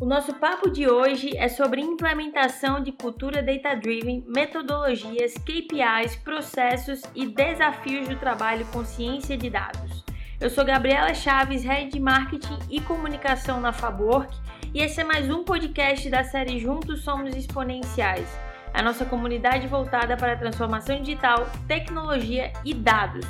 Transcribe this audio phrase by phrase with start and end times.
[0.00, 7.26] O nosso papo de hoje é sobre implementação de cultura data-driven, metodologias, KPIs, processos e
[7.26, 10.04] desafios do trabalho com ciência de dados.
[10.40, 14.36] Eu sou Gabriela Chaves, Head de Marketing e Comunicação na Fabwork,
[14.74, 18.28] e esse é mais um podcast da série Juntos Somos Exponenciais,
[18.74, 23.24] a nossa comunidade voltada para a transformação digital, tecnologia e dados.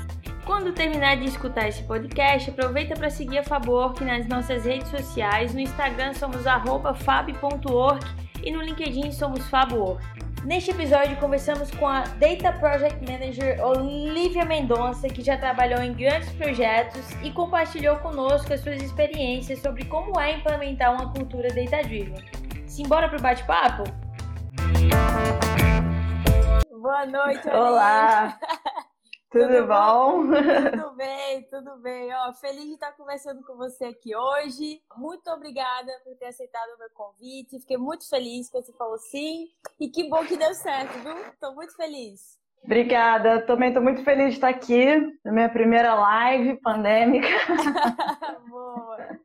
[0.45, 5.55] Quando terminar de escutar esse podcast, aproveita para seguir a Fabwork nas nossas redes sociais.
[5.55, 8.05] No Instagram somos fab.org
[8.43, 10.05] e no LinkedIn somos Fabwork.
[10.45, 16.31] Neste episódio, conversamos com a Data Project Manager Olivia Mendonça, que já trabalhou em grandes
[16.33, 22.23] projetos e compartilhou conosco as suas experiências sobre como é implementar uma cultura data-driven.
[22.67, 23.85] Simbora para o bate-papo?
[26.71, 27.59] Boa noite, Olivia.
[27.59, 28.39] Olá!
[29.35, 30.27] Tudo, tudo bom?
[30.29, 30.31] bom?
[30.71, 32.09] Tudo bem, tudo bem.
[32.15, 34.81] Ó, feliz de estar conversando com você aqui hoje.
[34.97, 37.59] Muito obrigada por ter aceitado o meu convite.
[37.59, 39.49] Fiquei muito feliz que você falou sim.
[39.81, 41.19] E que bom que deu certo, viu?
[41.27, 42.39] Estou muito feliz.
[42.63, 43.45] Obrigada.
[43.45, 44.87] Também estou muito feliz de estar aqui
[45.25, 47.27] na minha primeira live pandêmica.
[48.49, 49.19] Boa.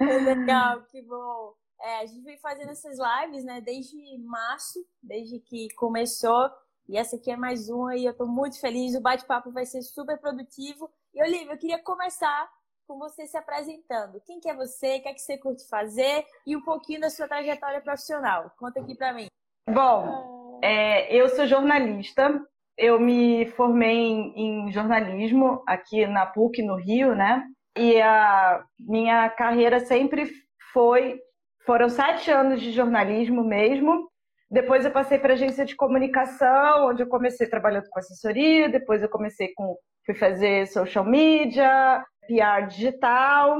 [0.00, 1.52] Legal, que bom.
[1.82, 6.50] É, a gente vem fazendo essas lives, né, desde março, desde que começou.
[6.90, 8.96] E essa aqui é mais uma e eu estou muito feliz.
[8.96, 10.90] O bate-papo vai ser super produtivo.
[11.14, 12.50] E Olivia, eu queria começar
[12.84, 14.20] com você se apresentando.
[14.26, 14.96] Quem que é você?
[14.96, 16.24] O que é que você curte fazer?
[16.44, 18.50] E um pouquinho da sua trajetória profissional.
[18.58, 19.28] Conta aqui para mim.
[19.72, 22.44] Bom, é, eu sou jornalista.
[22.76, 27.46] Eu me formei em, em jornalismo aqui na PUC, no Rio, né?
[27.78, 30.28] E a minha carreira sempre
[30.72, 31.20] foi.
[31.64, 34.09] Foram sete anos de jornalismo mesmo.
[34.50, 39.08] Depois eu passei para agência de comunicação, onde eu comecei trabalhando com assessoria, depois eu
[39.08, 43.58] comecei com fui fazer social media, PR digital,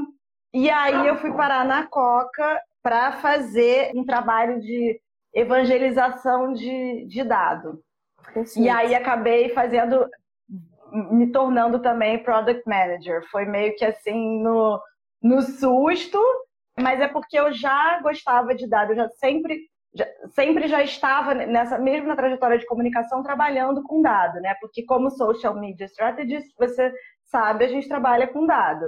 [0.53, 4.99] e aí eu fui parar na Coca para fazer um trabalho de
[5.33, 7.81] evangelização de, de dado.
[8.57, 10.09] E aí acabei fazendo,
[10.91, 13.23] me tornando também product manager.
[13.31, 14.81] Foi meio que assim no,
[15.21, 16.19] no susto,
[16.77, 21.33] mas é porque eu já gostava de dado, eu já sempre já, sempre já estava
[21.33, 24.55] nessa mesmo na trajetória de comunicação trabalhando com dado, né?
[24.59, 26.93] Porque como social media strategist, você
[27.25, 28.85] sabe, a gente trabalha com dado.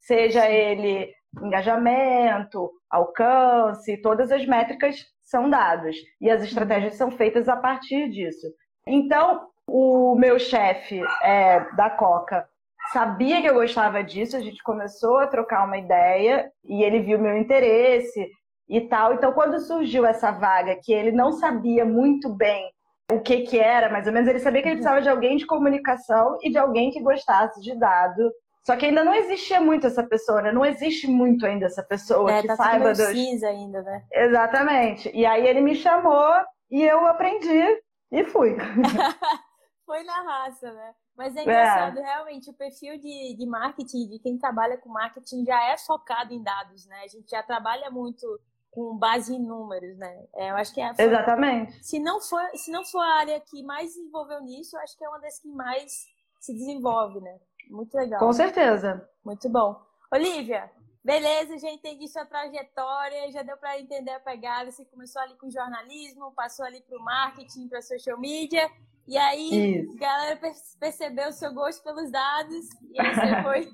[0.00, 1.12] Seja ele
[1.42, 8.46] engajamento, alcance, todas as métricas são dados e as estratégias são feitas a partir disso.
[8.86, 12.46] Então, o meu chefe é, da Coca
[12.92, 17.18] sabia que eu gostava disso, a gente começou a trocar uma ideia e ele viu
[17.18, 18.30] meu interesse
[18.68, 19.14] e tal.
[19.14, 22.70] Então, quando surgiu essa vaga, que ele não sabia muito bem
[23.12, 25.46] o que que era, mais ou menos, ele sabia que ele precisava de alguém de
[25.46, 28.32] comunicação e de alguém que gostasse de dado.
[28.66, 30.50] Só que ainda não existia muito essa pessoa, né?
[30.50, 33.06] Não existe muito ainda essa pessoa é, que tá saiba dos...
[33.08, 34.02] cinza ainda, né?
[34.10, 35.10] Exatamente.
[35.14, 36.32] E aí ele me chamou
[36.70, 38.56] e eu aprendi e fui.
[39.84, 40.94] Foi na raça, né?
[41.14, 42.02] Mas é engraçado, é.
[42.02, 46.42] realmente, o perfil de, de marketing, de quem trabalha com marketing, já é focado em
[46.42, 47.02] dados, né?
[47.04, 48.26] A gente já trabalha muito
[48.74, 50.26] com base em números, né?
[50.34, 51.84] É, eu acho que é foi, exatamente.
[51.84, 55.04] Se não for, se não for a área que mais desenvolveu nisso, eu acho que
[55.04, 56.06] é uma das que mais
[56.40, 57.38] se desenvolve, né?
[57.70, 58.18] Muito legal.
[58.18, 59.08] Com certeza.
[59.24, 59.80] Muito bom.
[60.12, 60.68] Olivia,
[61.04, 64.72] beleza, já entendi sua trajetória, já deu para entender a pegada.
[64.72, 68.68] Você começou ali com jornalismo, passou ali para o marketing, para social media,
[69.06, 69.96] e aí Isso.
[69.96, 70.40] a galera
[70.80, 73.68] percebeu o seu gosto pelos dados, e aí você foi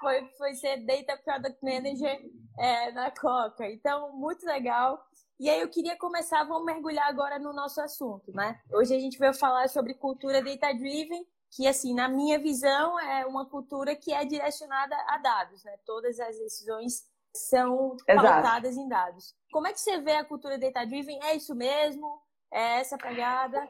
[0.00, 2.20] foi, foi ser Data Product Manager
[2.58, 3.68] é, na Coca.
[3.68, 5.02] Então, muito legal.
[5.38, 8.58] E aí eu queria começar, vamos mergulhar agora no nosso assunto, né?
[8.72, 13.46] Hoje a gente veio falar sobre cultura data-driven, que, assim, na minha visão, é uma
[13.46, 15.76] cultura que é direcionada a dados, né?
[15.84, 18.86] Todas as decisões são pautadas Exato.
[18.86, 19.34] em dados.
[19.52, 21.20] Como é que você vê a cultura data-driven?
[21.22, 22.20] É isso mesmo?
[22.50, 23.68] É essa pegada?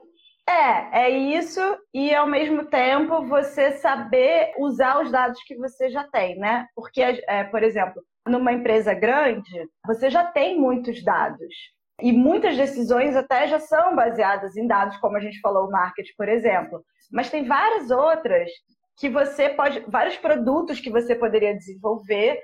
[0.48, 1.60] É, é isso,
[1.92, 6.68] e ao mesmo tempo você saber usar os dados que você já tem, né?
[6.74, 11.52] Porque, é, por exemplo, numa empresa grande, você já tem muitos dados.
[12.00, 16.12] E muitas decisões até já são baseadas em dados, como a gente falou, o marketing,
[16.16, 16.84] por exemplo.
[17.10, 18.50] Mas tem várias outras
[18.98, 22.38] que você pode, vários produtos que você poderia desenvolver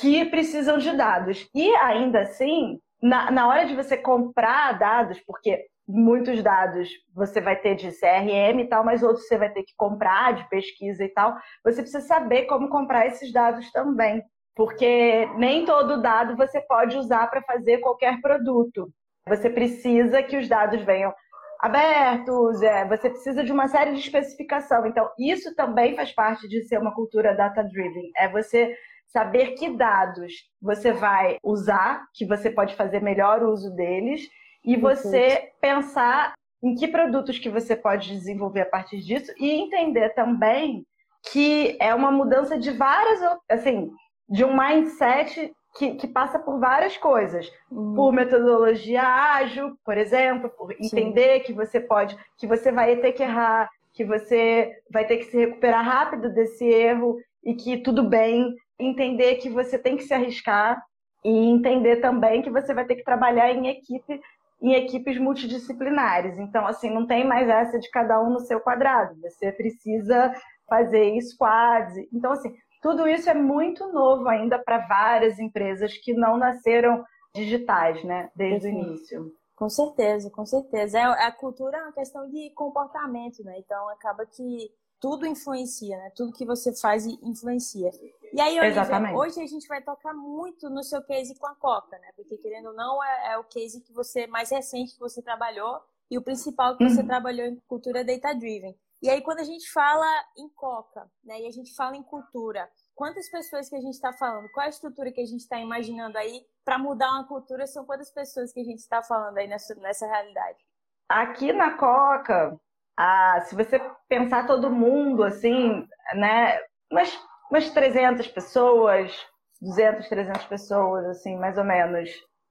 [0.00, 1.48] que precisam de dados.
[1.54, 7.56] E ainda assim, na, na hora de você comprar dados, porque muitos dados você vai
[7.56, 11.08] ter de CRM e tal, mas outros você vai ter que comprar de pesquisa e
[11.08, 11.36] tal.
[11.64, 14.22] Você precisa saber como comprar esses dados também,
[14.56, 18.90] porque nem todo dado você pode usar para fazer qualquer produto.
[19.28, 21.12] Você precisa que os dados venham
[21.60, 24.84] abertos, é, você precisa de uma série de especificação.
[24.86, 28.10] Então, isso também faz parte de ser uma cultura data-driven.
[28.16, 28.74] É você
[29.06, 34.26] saber que dados você vai usar, que você pode fazer melhor uso deles,
[34.64, 40.10] e você pensar em que produtos que você pode desenvolver a partir disso e entender
[40.10, 40.86] também
[41.30, 43.90] que é uma mudança de várias, assim,
[44.28, 47.94] de um mindset que, que passa por várias coisas, uhum.
[47.94, 51.44] por metodologia ágil, por exemplo, por entender Sim.
[51.44, 55.36] que você pode, que você vai ter que errar, que você vai ter que se
[55.36, 60.82] recuperar rápido desse erro e que tudo bem, entender que você tem que se arriscar
[61.24, 64.20] e entender também que você vai ter que trabalhar em equipe
[64.62, 66.38] em equipes multidisciplinares.
[66.38, 69.20] Então, assim, não tem mais essa de cada um no seu quadrado.
[69.20, 70.32] Você precisa
[70.68, 71.96] fazer squads.
[72.12, 77.04] Então, assim, tudo isso é muito novo ainda para várias empresas que não nasceram
[77.34, 78.74] digitais, né, desde Sim.
[78.74, 79.32] o início.
[79.56, 80.98] Com certeza, com certeza.
[80.98, 83.58] É, a cultura é uma questão de comportamento, né?
[83.58, 84.70] Então acaba que
[85.00, 86.10] tudo influencia, né?
[86.16, 87.90] Tudo que você faz influencia.
[88.32, 91.98] E aí, Olivia, hoje a gente vai tocar muito no seu case com a Coca,
[91.98, 92.08] né?
[92.16, 95.82] Porque querendo ou não, é, é o case que você mais recente que você trabalhou
[96.10, 97.06] e o principal que você uhum.
[97.06, 98.74] trabalhou em cultura data driven.
[99.02, 100.06] E aí, quando a gente fala
[100.38, 104.14] em Coca, né, e a gente fala em cultura, quantas pessoas que a gente está
[104.14, 104.48] falando?
[104.52, 107.66] Qual a estrutura que a gente está imaginando aí para mudar uma cultura?
[107.66, 110.58] São quantas pessoas que a gente está falando aí nessa, nessa realidade?
[111.06, 112.58] Aqui na Coca,
[112.96, 113.78] ah, se você
[114.08, 116.58] pensar todo mundo, assim, né,
[116.90, 117.10] umas,
[117.52, 119.14] umas 300 pessoas,
[119.60, 122.08] 200, 300 pessoas, assim, mais ou menos.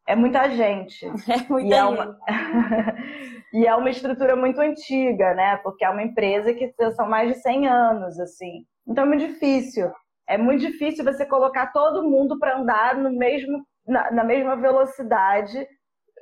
[0.08, 1.08] É muita gente.
[1.28, 1.74] É muita e gente.
[1.74, 2.20] É uma...
[3.52, 5.58] e é uma estrutura muito antiga, né?
[5.58, 8.64] Porque é uma empresa que são mais de 100 anos, assim.
[8.88, 9.92] Então é muito difícil.
[10.30, 15.68] É muito difícil você colocar todo mundo para andar no mesmo, na, na, mesma velocidade,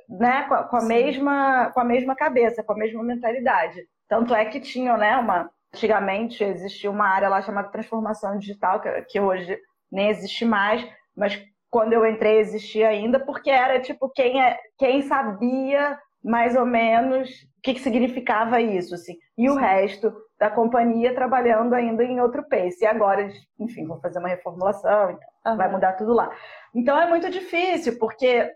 [0.08, 0.44] né?
[0.48, 3.78] Com a, com a mesma, com a mesma cabeça, com a mesma mentalidade.
[4.08, 5.16] Tanto é que tinham, né?
[5.18, 9.58] Uma, antigamente existia uma área lá chamada transformação digital, que, hoje
[9.90, 10.86] nem existe mais,
[11.16, 16.66] mas quando eu entrei existia ainda, porque era tipo quem, é, quem sabia mais ou
[16.66, 19.16] menos o que, que significava isso, assim.
[19.36, 22.82] E o resto da companhia trabalhando ainda em outro pace.
[22.82, 25.56] E agora, enfim, vou fazer uma reformulação, então uhum.
[25.56, 26.30] vai mudar tudo lá.
[26.74, 28.50] Então é muito difícil, porque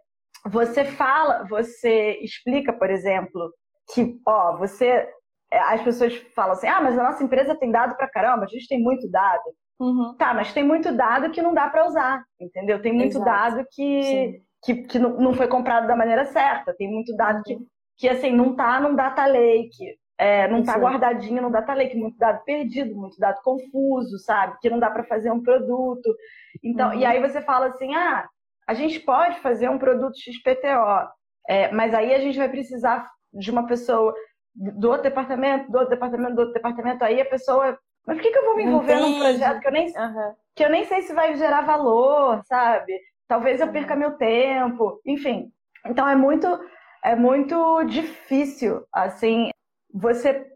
[0.46, 3.52] você fala, você explica, por exemplo,
[3.92, 5.08] que, ó, você.
[5.68, 8.68] As pessoas falam assim, ah, mas a nossa empresa tem dado pra caramba, a gente
[8.68, 9.42] tem muito dado.
[9.80, 10.14] Uhum.
[10.16, 12.80] Tá, mas tem muito dado que não dá para usar, entendeu?
[12.80, 13.24] Tem muito Exato.
[13.24, 17.66] dado que, que, que, não foi comprado da maneira certa, tem muito dado que, uhum.
[17.96, 22.16] que assim, não tá num data lake, é, não está guardadinho no data lake, muito
[22.16, 24.56] dado perdido, muito dado confuso, sabe?
[24.60, 26.14] Que não dá para fazer um produto.
[26.62, 26.98] Então, uhum.
[26.98, 28.26] e aí você fala assim, ah,
[28.66, 31.08] a gente pode fazer um produto XPTO,
[31.48, 34.14] é, mas aí a gente vai precisar de uma pessoa
[34.54, 37.04] do outro departamento, do outro departamento, do outro departamento.
[37.04, 39.10] Aí a pessoa mas por que, que eu vou me envolver Entendi.
[39.10, 40.34] num projeto que eu, nem, uhum.
[40.54, 43.00] que eu nem sei se vai gerar valor, sabe?
[43.26, 45.50] Talvez eu perca meu tempo, enfim.
[45.86, 46.46] Então é muito,
[47.02, 49.50] é muito difícil, assim,
[49.92, 50.46] você,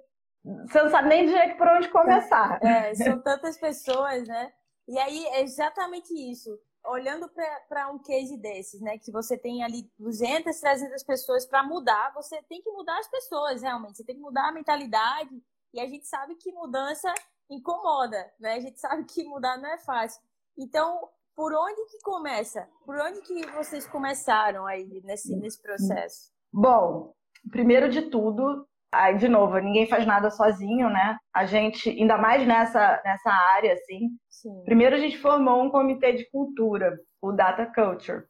[0.66, 2.58] você não sabe nem direito por onde começar.
[2.62, 4.50] É, são tantas pessoas, né?
[4.86, 6.58] E aí é exatamente isso.
[6.88, 7.28] Olhando
[7.68, 12.42] para um case desses, né, que você tem ali 200, 300 pessoas para mudar, você
[12.42, 13.98] tem que mudar as pessoas, realmente.
[13.98, 15.42] Você tem que mudar a mentalidade.
[15.72, 17.12] E a gente sabe que mudança
[17.50, 18.54] incomoda, né?
[18.54, 20.20] A gente sabe que mudar não é fácil.
[20.56, 22.68] Então, por onde que começa?
[22.84, 26.32] Por onde que vocês começaram aí nesse, nesse processo?
[26.52, 27.14] Bom,
[27.50, 31.16] primeiro de tudo, aí de novo, ninguém faz nada sozinho, né?
[31.34, 34.08] A gente, ainda mais nessa, nessa área, assim.
[34.28, 34.62] Sim.
[34.64, 38.24] Primeiro a gente formou um comitê de cultura, o Data Culture,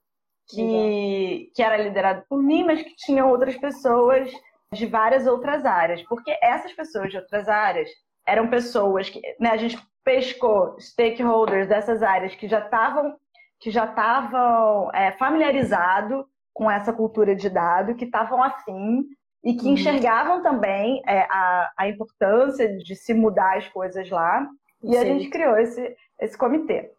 [0.49, 4.31] que, que era liderado por mim, mas que tinha outras pessoas
[4.73, 6.03] de várias outras áreas.
[6.03, 7.89] Porque essas pessoas de outras áreas
[8.27, 13.17] eram pessoas que né, a gente pescou stakeholders dessas áreas que já estavam
[13.61, 16.25] que já estavam é, familiarizados
[16.55, 19.05] com essa cultura de dado, que estavam afim
[19.49, 19.73] e que uhum.
[19.73, 24.47] enxergavam também é, a, a importância de se mudar as coisas lá.
[24.83, 24.99] E Sim.
[24.99, 26.93] a gente criou esse, esse comitê.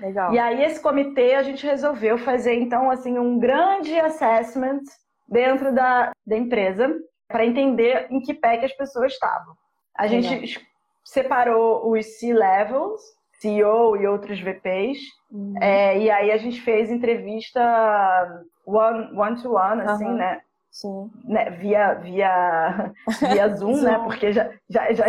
[0.00, 0.32] Legal.
[0.34, 4.82] E aí esse comitê a gente resolveu fazer então assim um grande assessment
[5.28, 6.92] dentro da, da empresa
[7.28, 9.54] para entender em que pé que as pessoas estavam.
[9.96, 10.62] A gente Legal.
[11.04, 13.00] separou os C-levels,
[13.40, 14.98] CEO e outros VPs,
[15.30, 15.54] uhum.
[15.60, 20.16] é, e aí a gente fez entrevista one, one to one, assim, uhum.
[20.16, 20.40] né?
[20.72, 21.10] Sim.
[21.24, 23.76] Né, via, via, via Zoom, né?
[23.76, 23.98] Zoom, né?
[23.98, 25.04] Porque já, já, já,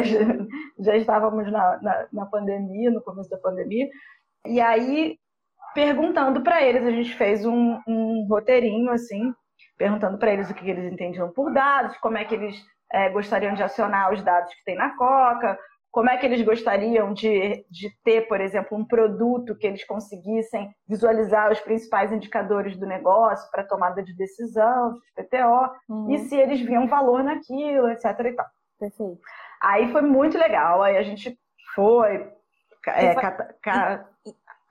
[0.77, 3.88] já estávamos na, na, na, pandemia, no começo da pandemia.
[4.46, 5.17] E aí,
[5.74, 9.34] perguntando para eles, a gente fez um, um roteirinho, assim,
[9.77, 13.55] perguntando para eles o que eles entendiam por dados, como é que eles é, gostariam
[13.55, 15.58] de acionar os dados que tem na Coca,
[15.93, 20.73] como é que eles gostariam de, de ter, por exemplo, um produto que eles conseguissem
[20.89, 26.09] visualizar os principais indicadores do negócio para tomada de decisão, PTO, uhum.
[26.09, 28.05] e se eles viam valor naquilo, etc.
[28.05, 28.45] E tal.
[28.79, 29.19] Perfeito.
[29.62, 31.38] Aí foi muito legal, aí a gente
[31.75, 32.27] foi.
[32.88, 34.09] É, cata, ca...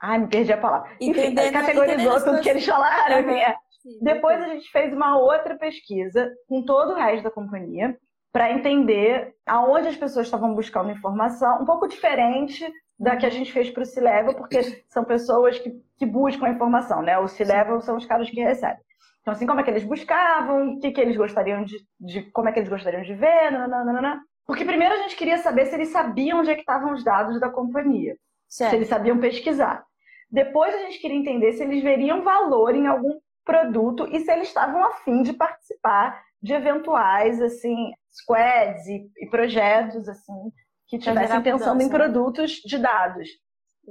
[0.01, 0.91] Ai, me perdi a palavra.
[0.99, 3.21] Enfim, categorizou tudo que eles falaram.
[3.21, 3.33] Uhum.
[3.33, 3.55] Né?
[4.01, 7.97] Depois a gente fez uma outra pesquisa com todo o resto da companhia
[8.33, 12.67] para entender aonde as pessoas estavam buscando informação, um pouco diferente
[12.99, 16.49] da que a gente fez para o C-Level, porque são pessoas que, que buscam a
[16.49, 17.17] informação, né?
[17.19, 18.81] O C-Level são os caras que recebem.
[19.21, 22.49] Então, assim, como é que eles buscavam, o que, que eles gostariam de, de como
[22.49, 24.19] é que eles gostariam de ver, nananana.
[24.45, 27.39] Porque primeiro a gente queria saber se eles sabiam onde é que estavam os dados
[27.39, 28.17] da companhia,
[28.49, 28.71] certo.
[28.71, 29.85] se eles sabiam pesquisar.
[30.29, 34.47] Depois a gente queria entender se eles veriam valor em algum produto e se eles
[34.47, 40.51] estavam afim de participar de eventuais assim squads e, e projetos assim
[40.87, 43.27] que tivessem pensando em produtos de dados.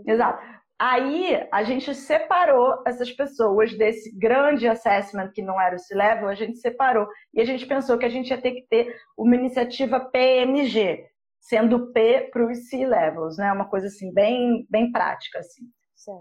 [0.06, 0.40] Exato.
[0.78, 6.34] Aí a gente separou essas pessoas desse grande assessment que não era o C-Level, a
[6.34, 10.00] gente separou e a gente pensou que a gente ia ter que ter uma iniciativa
[10.00, 11.06] PMG,
[11.40, 13.52] sendo P para os C-Levels, né?
[13.52, 15.62] Uma coisa assim bem, bem prática assim,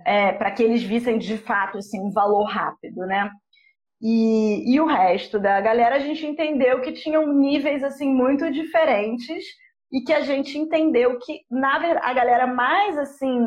[0.05, 3.31] é, para que eles vissem de fato assim um valor rápido, né?
[4.01, 9.45] E, e o resto da galera a gente entendeu que tinham níveis assim muito diferentes
[9.91, 13.45] e que a gente entendeu que na verdade a galera mais assim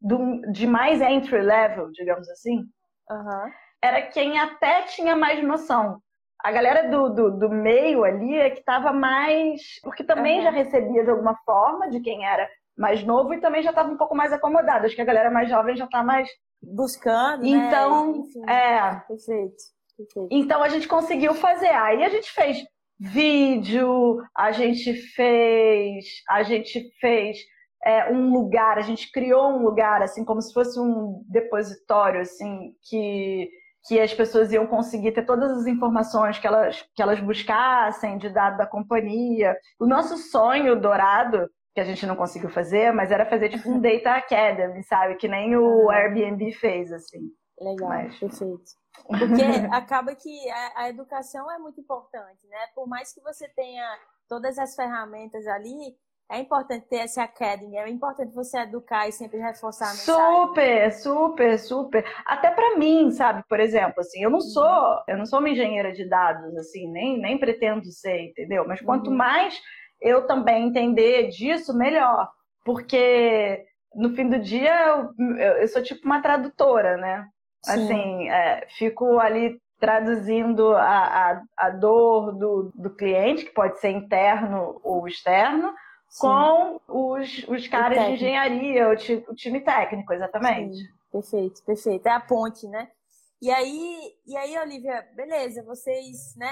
[0.00, 2.58] do, de mais entry level, digamos assim,
[3.10, 3.50] uhum.
[3.82, 6.00] era quem até tinha mais noção.
[6.40, 9.80] A galera do, do, do meio ali é que estava mais.
[9.82, 10.44] Porque também uhum.
[10.44, 13.96] já recebia de alguma forma de quem era mais novo e também já estava um
[13.96, 14.86] pouco mais acomodado.
[14.86, 16.28] Acho que a galera mais jovem já está mais
[16.62, 17.48] buscando, né?
[17.48, 18.18] então, né?
[18.18, 18.94] Enfim, é.
[19.06, 19.56] Perfeito,
[19.96, 20.28] perfeito.
[20.30, 21.68] Então a gente conseguiu fazer.
[21.68, 22.58] Aí a gente fez
[22.98, 27.38] vídeo, a gente fez, a gente fez
[27.84, 32.72] é, um lugar, a gente criou um lugar assim como se fosse um depositório assim
[32.82, 33.48] que
[33.86, 38.28] que as pessoas iam conseguir ter todas as informações que elas, que elas buscassem de
[38.28, 39.56] dado da companhia.
[39.80, 43.80] O nosso sonho dourado que a gente não conseguiu fazer, mas era fazer tipo um
[43.80, 45.14] Data Academy, sabe?
[45.14, 47.30] Que nem o Airbnb fez, assim.
[47.60, 48.18] Legal, mas...
[48.18, 48.64] perfeito.
[49.06, 49.42] Porque
[49.72, 52.58] acaba que a, a, educação é muito importante, né?
[52.74, 53.86] Por mais que você tenha
[54.28, 55.96] todas as ferramentas ali,
[56.30, 60.46] é importante ter essa academy, é importante você educar e sempre reforçar a mensagem.
[60.46, 62.04] Super, super, super.
[62.26, 63.44] Até para mim, sabe?
[63.48, 64.44] Por exemplo, assim, eu não uhum.
[64.44, 68.66] sou, eu não sou uma engenheira de dados, assim, nem, nem pretendo ser, entendeu?
[68.66, 69.16] Mas quanto uhum.
[69.16, 69.58] mais
[70.00, 72.30] eu também entender disso, melhor.
[72.64, 73.64] Porque
[73.94, 74.74] no fim do dia
[75.18, 77.28] eu, eu sou tipo uma tradutora, né?
[77.62, 77.72] Sim.
[77.72, 83.90] Assim, é, fico ali traduzindo a, a, a dor do, do cliente, que pode ser
[83.90, 85.72] interno ou externo,
[86.08, 86.20] Sim.
[86.20, 90.76] com os, os caras de engenharia, o, ti, o, time técnico, exatamente.
[90.76, 90.98] Sim.
[91.10, 92.06] Perfeito, perfeito.
[92.06, 92.88] É a ponte, né?
[93.40, 96.50] E aí, e aí, Olivia, beleza, vocês né,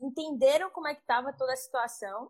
[0.00, 2.26] entenderam como é que estava toda a situação.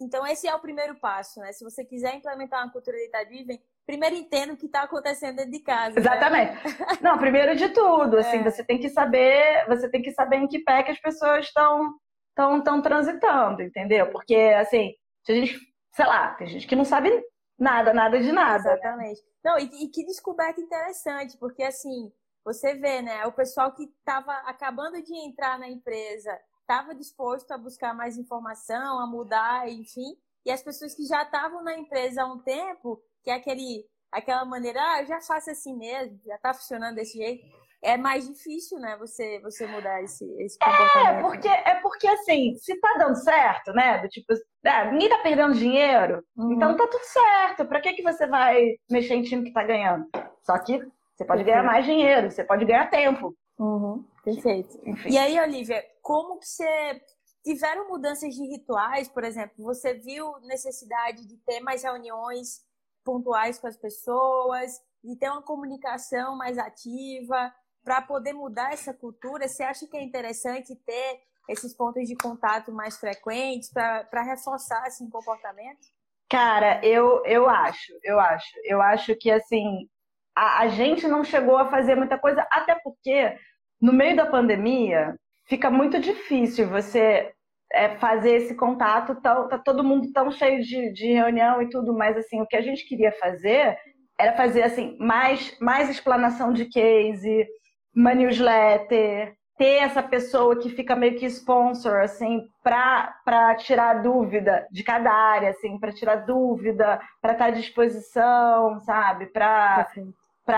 [0.00, 1.52] Então, esse é o primeiro passo, né?
[1.52, 5.60] Se você quiser implementar uma cultura data-driven, primeiro entenda o que está acontecendo dentro de
[5.60, 5.94] casa.
[5.94, 6.00] Né?
[6.00, 6.52] Exatamente.
[6.52, 6.86] Né?
[7.00, 8.42] Não, primeiro de tudo, assim, é.
[8.42, 11.94] você tem que saber, você tem que saber em que pé que as pessoas estão
[12.34, 14.10] estão tão transitando, entendeu?
[14.10, 14.92] Porque, assim,
[15.24, 15.56] se a gente,
[15.92, 17.10] sei lá, tem gente que não sabe
[17.56, 18.64] nada, nada de nada.
[18.64, 18.72] Né?
[18.72, 19.20] Exatamente.
[19.22, 19.28] Né?
[19.44, 22.12] Não, e, e que descoberta interessante, porque, assim,
[22.44, 27.58] você vê, né, o pessoal que estava acabando de entrar na empresa estava disposto a
[27.58, 30.16] buscar mais informação, a mudar, enfim.
[30.44, 34.44] E as pessoas que já estavam na empresa há um tempo, que é aquele, aquela
[34.44, 37.44] maneira, ah, eu já faço assim mesmo, já está funcionando desse jeito.
[37.82, 41.18] É mais difícil, né, você, você mudar esse, esse é, comportamento.
[41.18, 44.32] É, porque, é porque assim, se tá dando certo, né, do tipo,
[44.64, 46.52] ah, ninguém tá perdendo dinheiro, uhum.
[46.54, 47.66] então tá tudo certo.
[47.66, 50.06] Pra que, que você vai mexer em time que tá ganhando?
[50.42, 50.80] Só que
[51.14, 53.36] você pode ganhar mais dinheiro, você pode ganhar tempo.
[53.58, 54.02] Uhum.
[54.24, 54.80] Perfeito.
[54.84, 55.10] Enfim.
[55.10, 57.00] E aí, Olivia, como que você
[57.42, 59.64] tiveram mudanças de rituais, por exemplo?
[59.64, 62.62] Você viu necessidade de ter mais reuniões
[63.02, 64.70] pontuais com as pessoas,
[65.02, 69.48] de ter uma comunicação mais ativa para poder mudar essa cultura?
[69.48, 75.08] Você acha que é interessante ter esses pontos de contato mais frequentes para reforçar esse
[75.08, 75.86] comportamento?
[76.28, 78.52] Cara, eu, eu acho, eu acho.
[78.64, 79.88] Eu acho que assim,
[80.36, 83.38] a, a gente não chegou a fazer muita coisa, até porque
[83.80, 87.32] no meio da pandemia fica muito difícil você
[87.72, 91.92] é, fazer esse contato, tá, tá todo mundo tão cheio de, de reunião e tudo,
[91.92, 93.76] mas assim, o que a gente queria fazer
[94.18, 97.46] era fazer assim, mais, mais explanação de case,
[97.94, 104.82] uma newsletter, ter essa pessoa que fica meio que sponsor, assim, para tirar dúvida de
[104.82, 109.26] cada área, assim, para tirar dúvida, para estar tá à disposição, sabe?
[109.26, 109.86] Para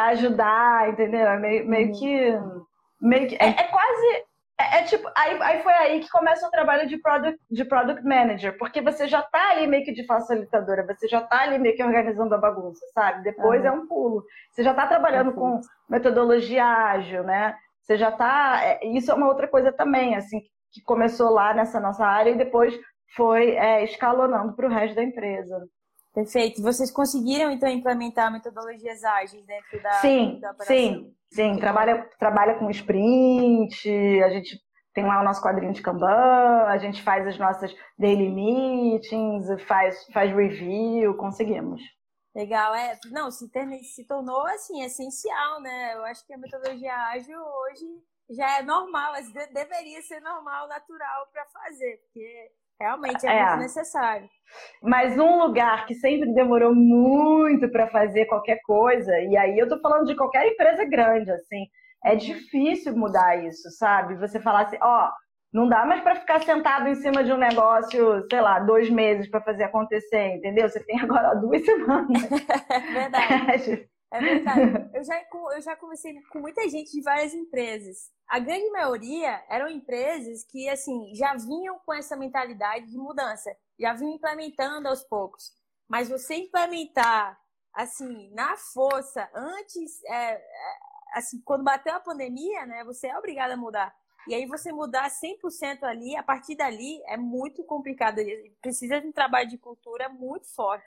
[0.09, 1.27] ajudar, entendeu?
[1.27, 1.93] É meio, meio uhum.
[1.93, 2.39] que.
[2.99, 4.25] Meio que é, é quase.
[4.59, 8.03] É, é, tipo, aí, aí foi aí que começa o trabalho de product, de product
[8.03, 11.77] manager, porque você já tá ali meio que de facilitadora, você já tá ali meio
[11.77, 13.23] que organizando a bagunça, sabe?
[13.23, 13.67] Depois uhum.
[13.67, 14.25] é um pulo.
[14.51, 17.55] Você já tá trabalhando com metodologia ágil, né?
[17.83, 18.61] Você já tá.
[18.63, 20.41] É, isso é uma outra coisa também, assim,
[20.73, 22.75] que começou lá nessa nossa área e depois
[23.15, 25.69] foi é, escalonando para o resto da empresa.
[26.17, 26.63] Perfeito.
[26.63, 30.75] Vocês conseguiram, então, implementar metodologias ágeis dentro da, sim, da operação?
[30.75, 31.57] Sim, sim.
[31.59, 33.87] Trabalha, trabalha com sprint,
[34.25, 34.59] a gente
[34.95, 40.07] tem lá o nosso quadrinho de Kanban, a gente faz as nossas daily meetings, faz,
[40.11, 41.83] faz review, conseguimos.
[42.35, 42.99] Legal, é.
[43.11, 45.97] Não, se, ter, se tornou assim, essencial, né?
[45.97, 47.85] Eu acho que a metodologia ágil hoje
[48.31, 49.13] já é normal,
[49.53, 54.29] deveria ser normal, natural para fazer, porque realmente é, é, muito necessário.
[54.83, 59.81] Mas um lugar que sempre demorou muito para fazer qualquer coisa, e aí eu tô
[59.81, 61.67] falando de qualquer empresa grande, assim,
[62.05, 64.17] é difícil mudar isso, sabe?
[64.17, 65.11] Você falar assim, ó,
[65.53, 69.29] não dá mais para ficar sentado em cima de um negócio, sei lá, dois meses
[69.29, 70.69] para fazer acontecer, entendeu?
[70.69, 72.23] Você tem agora duas semanas.
[72.71, 73.89] é verdade.
[74.13, 74.61] É verdade.
[74.97, 75.21] Eu já,
[75.55, 78.11] eu já conversei com muita gente de várias empresas.
[78.27, 83.93] A grande maioria eram empresas que, assim, já vinham com essa mentalidade de mudança, já
[83.93, 85.53] vinham implementando aos poucos.
[85.89, 87.39] Mas você implementar,
[87.75, 90.41] assim, na força, antes, é, é,
[91.15, 93.95] assim, quando bateu a pandemia, né, você é obrigado a mudar.
[94.27, 98.21] E aí você mudar 100% ali, a partir dali é muito complicado.
[98.61, 100.85] Precisa de um trabalho de cultura muito forte.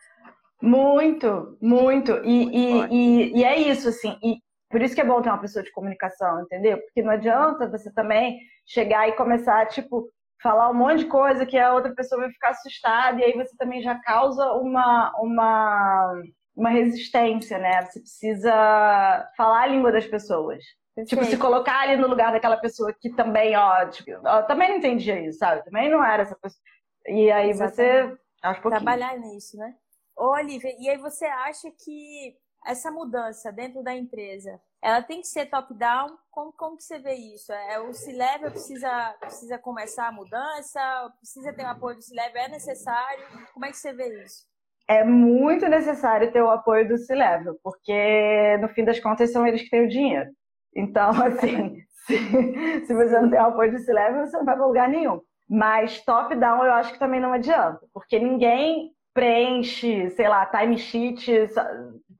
[0.62, 2.12] Muito, muito.
[2.24, 4.18] E, muito e, e, e, é isso, assim.
[4.24, 4.38] E
[4.70, 6.78] por isso que é bom ter uma pessoa de comunicação, entendeu?
[6.80, 10.10] Porque não adianta você também chegar e começar, tipo,
[10.42, 13.56] falar um monte de coisa que a outra pessoa vai ficar assustada, e aí você
[13.58, 16.22] também já causa uma, uma,
[16.56, 17.82] uma resistência, né?
[17.84, 20.64] Você precisa falar a língua das pessoas.
[21.06, 24.78] Tipo, se colocar ali no lugar daquela pessoa que também, ó, tipo, ó, também não
[24.78, 25.64] entendia isso, sabe?
[25.64, 26.62] Também não era essa pessoa.
[27.08, 28.18] E aí Exatamente.
[28.42, 28.60] você.
[28.70, 29.74] Trabalhar nisso, né?
[30.20, 32.36] Ô, Olivia, e aí você acha que
[32.68, 36.10] essa mudança dentro da empresa, ela tem que ser top-down?
[36.30, 37.54] Como, como que você vê isso?
[37.54, 40.82] É, o C-Level precisa, precisa começar a mudança?
[41.20, 42.42] Precisa ter o apoio do C-Level?
[42.42, 43.26] É necessário?
[43.54, 44.46] Como é que você vê isso?
[44.90, 49.62] É muito necessário ter o apoio do C-Level, porque no fim das contas são eles
[49.62, 50.30] que têm o dinheiro.
[50.76, 54.90] Então, assim, se, se você não tem apoio de C-Level, você não vai para lugar
[54.90, 55.22] nenhum.
[55.50, 61.50] Mas top-down eu acho que também não adianta, porque ninguém preenche, sei lá, timesheet,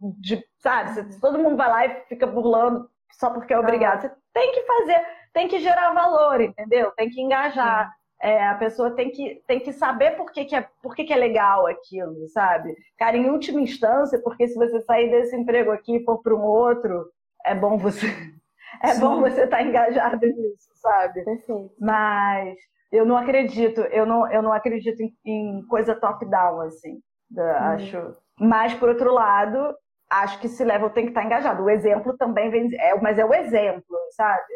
[0.02, 1.18] de, sabe?
[1.22, 4.02] Todo mundo vai lá e fica burlando só porque é obrigado.
[4.02, 5.02] Você tem que fazer,
[5.34, 6.92] tem que gerar valor, entendeu?
[6.92, 7.90] Tem que engajar.
[8.22, 11.14] É, a pessoa tem que, tem que saber por que, que, é, por que, que
[11.14, 12.76] é legal aquilo, sabe?
[12.98, 16.44] Cara, em última instância, porque se você sair desse emprego aqui e for para um
[16.44, 17.10] outro,
[17.46, 18.08] é bom você
[18.84, 19.00] é Sim.
[19.00, 21.24] bom você estar tá engajado nisso, sabe?
[21.24, 21.72] Perfeito.
[21.80, 22.58] Mas
[22.92, 27.00] eu não acredito, eu não, eu não acredito em, em coisa top-down, assim.
[27.32, 27.42] hum.
[27.42, 28.16] Acho.
[28.40, 29.76] Mas, por outro lado,
[30.10, 31.64] acho que esse level tem que estar tá engajado.
[31.64, 32.70] O exemplo também vem.
[32.80, 34.54] É, mas é o exemplo, sabe?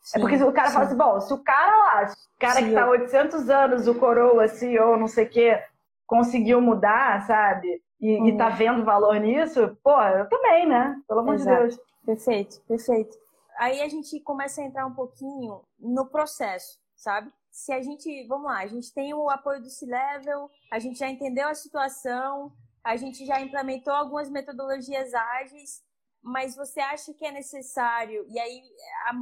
[0.00, 0.74] Sim, é porque se o cara sim.
[0.74, 2.68] fala assim, bom, se o cara lá, o cara sim.
[2.68, 5.62] que tá 800 anos, o coroa, CEO, não sei o quê,
[6.06, 7.82] conseguiu mudar, sabe?
[8.00, 8.26] E, hum.
[8.26, 8.56] e tá uhum.
[8.56, 10.94] vendo valor nisso, pô, eu também, né?
[11.08, 11.56] Pelo amor Exato.
[11.56, 11.80] de Deus.
[12.04, 13.24] Perfeito, perfeito
[13.56, 17.30] aí a gente começa a entrar um pouquinho no processo, sabe?
[17.54, 21.08] Se a gente, vamos lá, a gente tem o apoio do C-Level, a gente já
[21.08, 25.80] entendeu a situação, a gente já implementou algumas metodologias ágeis,
[26.20, 28.60] mas você acha que é necessário, e aí,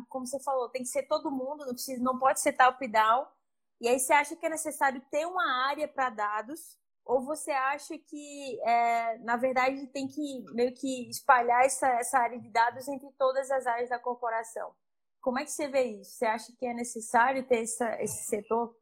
[0.08, 3.26] como você falou, tem que ser todo mundo, não, precisa, não pode ser top-down,
[3.78, 7.98] e aí você acha que é necessário ter uma área para dados, ou você acha
[7.98, 13.12] que, é, na verdade, tem que meio que espalhar essa, essa área de dados entre
[13.18, 14.74] todas as áreas da corporação?
[15.22, 16.10] Como é que você vê isso?
[16.10, 18.74] Você acha que é necessário ter essa, esse setor?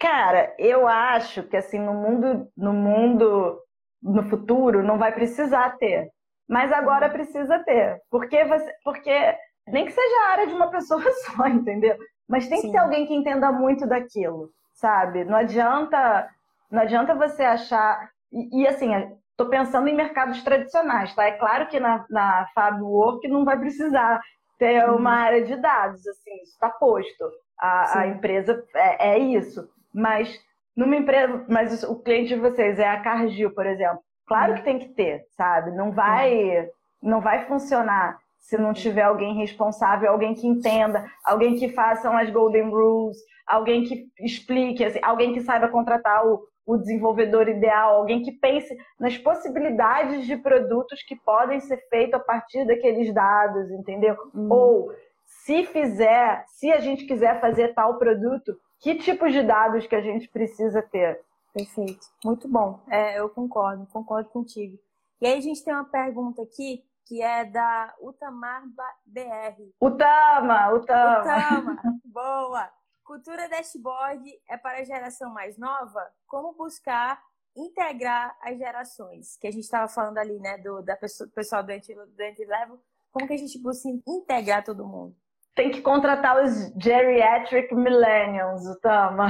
[0.00, 3.60] Cara, eu acho que assim no mundo, no mundo,
[4.02, 6.10] no futuro, não vai precisar ter.
[6.48, 7.12] Mas agora uhum.
[7.12, 8.00] precisa ter.
[8.10, 9.36] Porque, você, porque
[9.68, 11.96] nem que seja a área de uma pessoa só, entendeu?
[12.26, 12.66] Mas tem Sim.
[12.66, 15.24] que ter alguém que entenda muito daquilo, sabe?
[15.24, 16.28] Não adianta
[16.70, 18.10] não adianta você achar.
[18.30, 18.90] E, e assim,
[19.30, 21.24] estou pensando em mercados tradicionais, tá?
[21.24, 24.20] É claro que na, na Fab Work não vai precisar
[24.58, 24.96] ter uhum.
[24.96, 27.24] uma área de dados, assim, isso está posto.
[27.58, 29.68] A, a, empresa é, é, isso.
[29.92, 30.38] Mas
[30.76, 34.00] numa empresa, mas o cliente de vocês é a Cargill, por exemplo.
[34.26, 34.58] Claro uhum.
[34.58, 35.70] que tem que ter, sabe?
[35.70, 36.68] Não vai, uhum.
[37.02, 42.30] não vai funcionar se não tiver alguém responsável, alguém que entenda, alguém que faça as
[42.30, 48.22] golden rules, alguém que explique, assim, alguém que saiba contratar o, o desenvolvedor ideal, alguém
[48.22, 54.14] que pense nas possibilidades de produtos que podem ser feitos a partir daqueles dados, entendeu?
[54.34, 54.52] Uhum.
[54.52, 54.92] Ou
[55.24, 60.02] se fizer, se a gente quiser fazer tal produto, que tipos de dados que a
[60.02, 61.18] gente precisa ter?
[61.54, 62.80] Perfeito, muito bom.
[62.90, 64.78] É, eu concordo, concordo contigo.
[65.22, 68.62] E aí a gente tem uma pergunta aqui que é da Utamar
[69.06, 69.72] BR.
[69.80, 71.20] Utama, Utama.
[71.20, 72.77] Utama, boa.
[73.08, 76.06] Cultura dashboard é para a geração mais nova?
[76.26, 77.18] Como buscar
[77.56, 79.38] integrar as gerações?
[79.38, 82.78] Que a gente estava falando ali, né, do da pessoa, pessoal do entry, level.
[83.10, 85.16] Como que a gente busca integrar todo mundo?
[85.54, 89.28] Tem que contratar os geriatric millennials, o Tama.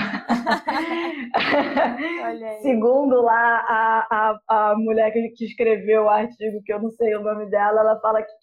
[2.60, 7.22] Segundo lá a, a, a mulher que escreveu o artigo, que eu não sei o
[7.22, 8.38] nome dela, ela fala que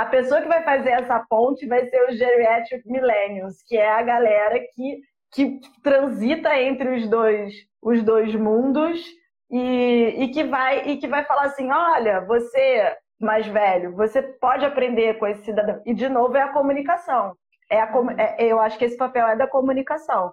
[0.00, 4.02] a pessoa que vai fazer essa ponte vai ser os Geriatric Millennials, que é a
[4.02, 5.00] galera que,
[5.32, 9.02] que transita entre os dois, os dois mundos
[9.50, 14.66] e, e, que vai, e que vai falar assim: olha, você mais velho, você pode
[14.66, 15.80] aprender com esse cidadão.
[15.86, 17.34] E, de novo, é a comunicação.
[17.70, 20.30] É a, é, eu acho que esse papel é da comunicação.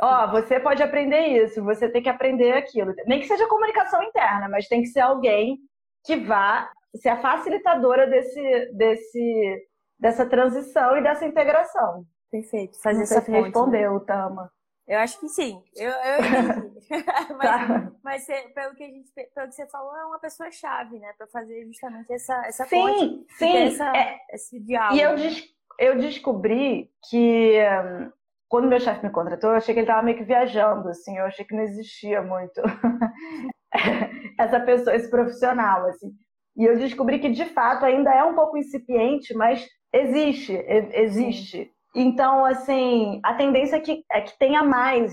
[0.00, 2.92] Ó, oh, você pode aprender isso, você tem que aprender aquilo.
[3.06, 5.58] Nem que seja comunicação interna, mas tem que ser alguém
[6.04, 12.04] que vá ser a facilitadora desse, desse, dessa transição e dessa integração.
[12.30, 12.80] Perfeito.
[12.82, 14.04] Fazer essa ponte, respondeu, né?
[14.06, 14.50] Tama.
[14.86, 15.62] Eu acho que sim.
[15.76, 16.18] Eu, eu
[16.60, 16.80] entendi.
[17.38, 17.92] mas, tá.
[18.02, 21.12] mas pelo, que a gente, pelo que você falou, é uma pessoa chave, né?
[21.16, 23.26] Para fazer justamente essa, essa sim, ponte.
[23.38, 24.96] Sim, essa, é, esse diálogo.
[24.96, 25.44] E eu, des,
[25.78, 28.12] eu descobri que um,
[28.48, 31.16] quando meu chefe me contratou, eu achei que ele estava meio que viajando, assim.
[31.16, 32.60] Eu achei que não existia muito
[34.38, 36.12] essa pessoa, esse profissional, assim.
[36.56, 40.52] E eu descobri que, de fato, ainda é um pouco incipiente, mas existe,
[40.92, 41.70] existe.
[41.94, 45.12] Então, assim, a tendência é que, é que tenha mais,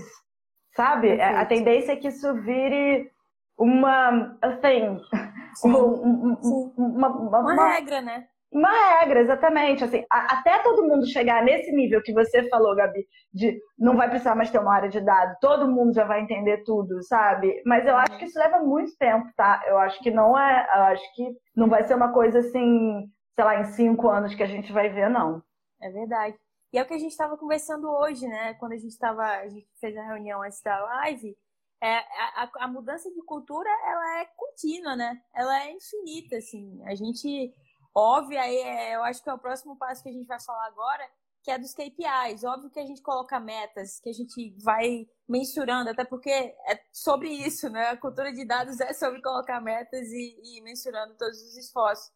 [0.74, 1.08] sabe?
[1.08, 1.36] Perfeito.
[1.38, 3.10] A tendência é que isso vire
[3.56, 5.00] uma thing.
[5.54, 5.70] Sim.
[5.70, 8.26] Um, um, uma, uma, uma, regra, né?
[8.52, 9.82] Uma regra, exatamente.
[9.82, 14.10] Assim, a, até todo mundo chegar nesse nível que você falou, Gabi, de não vai
[14.10, 17.62] precisar mais ter uma área de dados, todo mundo já vai entender tudo, sabe?
[17.64, 19.62] Mas eu acho que isso leva muito tempo, tá?
[19.66, 20.68] Eu acho que não é.
[20.74, 24.42] Eu acho que não vai ser uma coisa assim, sei lá, em cinco anos que
[24.42, 25.42] a gente vai ver, não.
[25.80, 26.36] É verdade.
[26.74, 28.54] E é o que a gente estava conversando hoje, né?
[28.54, 31.34] Quando a gente estava, a gente fez a reunião antes da live.
[31.82, 35.18] É, a, a mudança de cultura, ela é contínua, né?
[35.34, 36.80] Ela é infinita, assim.
[36.84, 37.52] A gente
[37.94, 40.66] Óbvio, aí é, eu acho que é o próximo passo que a gente vai falar
[40.66, 41.06] agora,
[41.42, 42.44] que é dos KPIs.
[42.44, 47.28] Óbvio que a gente coloca metas, que a gente vai mensurando, até porque é sobre
[47.28, 47.90] isso, né?
[47.90, 52.10] A cultura de dados é sobre colocar metas e, e mensurando todos os esforços.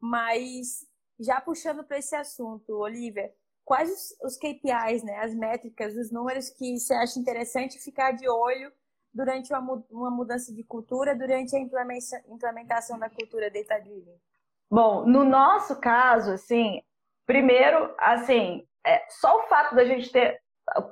[0.00, 0.86] Mas
[1.20, 3.32] já puxando para esse assunto, Olivia,
[3.64, 5.18] quais os, os KPIs, né?
[5.18, 8.72] As métricas, os números que você acha interessante ficar de olho
[9.12, 14.18] durante uma, uma mudança de cultura, durante a implementação da cultura data-driven?
[14.70, 16.80] Bom, no nosso caso, assim,
[17.26, 20.38] primeiro, assim, é, só o fato da gente ter,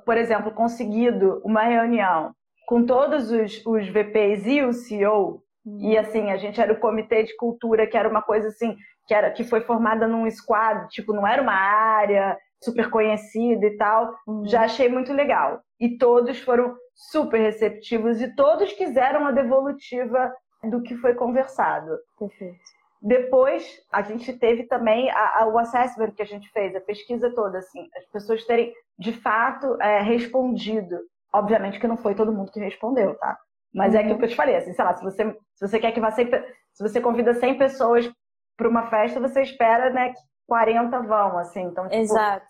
[0.05, 2.33] por exemplo, conseguido uma reunião
[2.67, 5.79] com todos os, os VPs e o CEO, uhum.
[5.79, 8.75] e assim, a gente era o comitê de cultura, que era uma coisa assim,
[9.07, 13.77] que, era, que foi formada num squad, tipo, não era uma área super conhecida e
[13.77, 14.45] tal, uhum.
[14.45, 15.61] já achei muito legal.
[15.79, 21.97] E todos foram super receptivos e todos quiseram a devolutiva do que foi conversado.
[22.17, 22.76] Perfeito.
[23.01, 27.33] Depois, a gente teve também a, a, o assessment que a gente fez, a pesquisa
[27.33, 30.97] toda, assim, as pessoas terem, de fato, é, respondido.
[31.33, 33.37] Obviamente que não foi todo mundo que respondeu, tá?
[33.73, 33.97] Mas uhum.
[33.97, 34.19] é aquilo uhum.
[34.19, 36.43] que eu te falei, assim, sei lá, se você, se você quer que vá sempre,
[36.73, 38.11] se você convida 100 pessoas
[38.55, 41.61] para uma festa, você espera, né, que 40 vão, assim.
[41.61, 42.45] Então, tipo, Exato.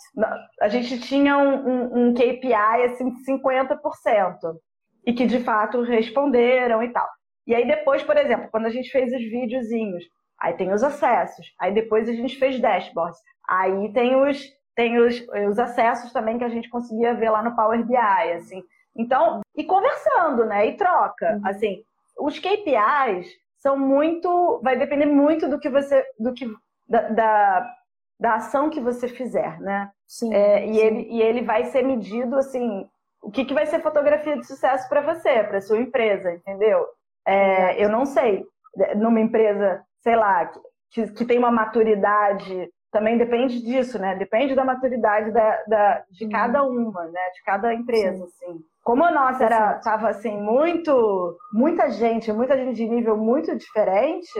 [0.61, 3.79] A gente tinha um, um, um KPI, assim, de 50%.
[5.05, 7.07] E que, de fato, responderam e tal.
[7.47, 10.03] E aí depois, por exemplo, quando a gente fez os videozinhos,
[10.39, 11.53] Aí tem os acessos.
[11.59, 13.19] Aí depois a gente fez dashboards.
[13.47, 14.41] Aí tem os,
[14.75, 18.63] tem os, os acessos também que a gente conseguia ver lá no Power BI, assim.
[18.95, 20.67] Então, e conversando, né?
[20.67, 21.33] E troca.
[21.33, 21.41] Uhum.
[21.47, 21.83] Assim,
[22.19, 24.59] os KPIs são muito.
[24.63, 26.03] Vai depender muito do que você.
[26.19, 26.45] do que.
[26.87, 27.75] da, da,
[28.19, 29.91] da ação que você fizer, né?
[30.07, 30.79] Sim, é, e, sim.
[30.79, 32.87] Ele, e ele vai ser medido assim.
[33.21, 36.85] O que, que vai ser fotografia de sucesso para você, para sua empresa, entendeu?
[37.25, 38.45] É, eu não sei.
[38.95, 40.51] Numa empresa sei lá,
[40.91, 44.15] que, que tem uma maturidade, também depende disso, né?
[44.15, 46.31] Depende da maturidade da, da de uhum.
[46.31, 47.21] cada uma, né?
[47.33, 48.23] De cada empresa, Sim.
[48.23, 48.59] assim.
[48.83, 54.31] Como a nossa era, tava assim, muito, muita gente, muita gente de nível muito diferente,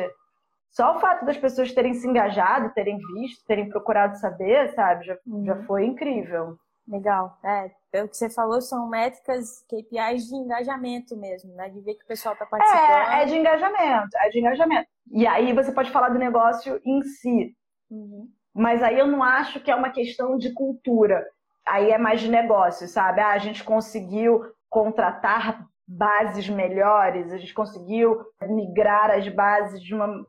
[0.70, 5.17] só o fato das pessoas terem se engajado, terem visto, terem procurado saber, sabe, já,
[5.26, 5.43] uhum.
[5.43, 6.56] já foi incrível.
[6.88, 7.38] Legal.
[7.43, 11.69] É, pelo que você falou, são métricas, KPIs de engajamento mesmo, né?
[11.69, 12.82] De ver que o pessoal está participando.
[12.82, 14.88] É, é de engajamento, é de engajamento.
[15.12, 17.56] E aí você pode falar do negócio em si.
[17.89, 18.30] Uhum.
[18.54, 21.26] Mas aí eu não acho que é uma questão de cultura.
[21.65, 23.19] Aí é mais de negócio, sabe?
[23.19, 30.26] Ah, a gente conseguiu contratar bases melhores, a gente conseguiu migrar as bases de uma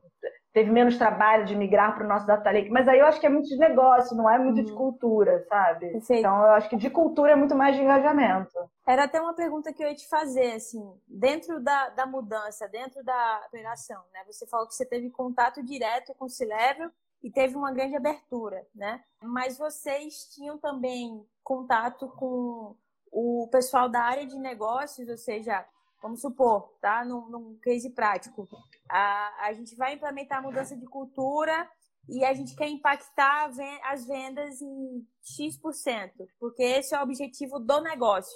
[0.59, 3.27] teve menos trabalho de migrar para o nosso data lake, mas aí eu acho que
[3.27, 4.65] é muito de negócio, não é muito uhum.
[4.65, 5.91] de cultura, sabe?
[5.91, 6.19] Perfeito.
[6.19, 8.59] Então eu acho que de cultura é muito mais de engajamento.
[8.85, 13.05] Era até uma pergunta que eu ia te fazer, assim, dentro da, da mudança, dentro
[13.05, 14.25] da operação, né?
[14.27, 16.91] Você falou que você teve contato direto com o Cilevel
[17.23, 19.01] e teve uma grande abertura, né?
[19.23, 22.75] Mas vocês tinham também contato com
[23.13, 25.65] o pessoal da área de negócios, ou seja,
[26.01, 27.05] Vamos supor, tá?
[27.05, 28.49] Num, num case prático.
[28.89, 31.69] A, a gente vai implementar a mudança de cultura
[32.09, 33.51] e a gente quer impactar
[33.85, 38.35] as vendas em X%, porque esse é o objetivo do negócio.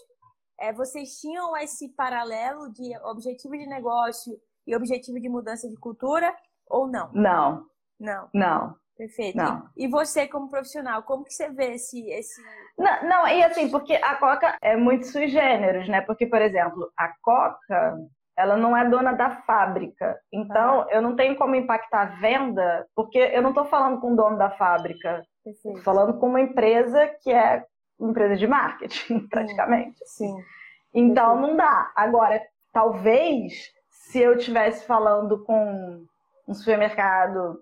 [0.61, 6.37] É, vocês tinham esse paralelo de objetivo de negócio e objetivo de mudança de cultura
[6.69, 7.11] ou não?
[7.13, 7.67] Não.
[7.99, 8.29] Não.
[8.35, 8.82] Não.
[8.97, 9.37] Perfeito.
[9.37, 9.69] Não.
[9.77, 12.09] E, você, como profissional, como que você vê esse.
[12.11, 12.41] esse...
[12.79, 16.01] Não, não, e assim, porque a Coca é muito sui generis, né?
[16.03, 17.97] Porque, por exemplo, a Coca,
[18.37, 20.19] ela não é dona da fábrica.
[20.33, 20.87] Então, ah.
[20.91, 24.37] eu não tenho como impactar a venda, porque eu não estou falando com o dono
[24.37, 25.23] da fábrica.
[25.45, 27.65] Estou falando com uma empresa que é
[27.99, 29.99] uma empresa de marketing, praticamente.
[30.07, 30.35] Sim.
[30.95, 31.91] Então, não dá.
[31.97, 36.05] Agora, talvez, se eu estivesse falando com
[36.47, 37.59] um supermercado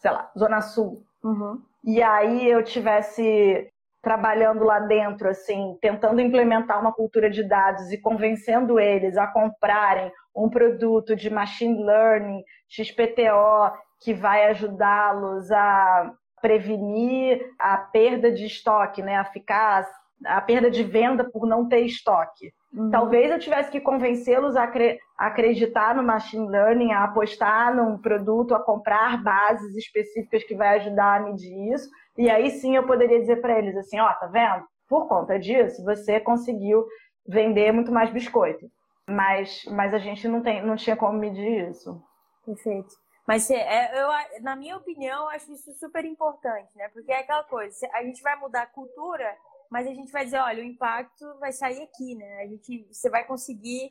[0.00, 1.04] sei lá, Zona Sul.
[1.22, 1.62] Uhum.
[1.84, 3.70] E aí eu tivesse
[4.02, 10.10] trabalhando lá dentro, assim, tentando implementar uma cultura de dados e convencendo eles a comprarem
[10.34, 19.02] um produto de machine learning, XPTO, que vai ajudá-los a prevenir a perda de estoque,
[19.02, 19.16] né?
[19.16, 19.86] A ficar
[20.24, 22.52] a perda de venda por não ter estoque.
[22.72, 22.90] Uhum.
[22.90, 24.70] Talvez eu tivesse que convencê-los a
[25.18, 31.16] acreditar no machine learning, a apostar num produto, a comprar bases específicas que vai ajudar
[31.16, 31.90] a medir isso.
[32.16, 34.64] E aí sim eu poderia dizer para eles assim, ó, oh, tá vendo?
[34.88, 36.86] Por conta disso, você conseguiu
[37.26, 38.70] vender muito mais biscoito.
[39.08, 42.00] Mas, mas a gente não, tem, não tinha como medir isso.
[42.46, 42.94] Perfeito.
[43.26, 44.08] Mas é, eu,
[44.42, 46.88] na minha opinião, eu acho isso super importante, né?
[46.88, 49.36] Porque é aquela coisa, a gente vai mudar a cultura
[49.70, 52.42] mas a gente vai dizer, olha, o impacto vai sair aqui, né?
[52.42, 53.88] A gente, você vai conseguir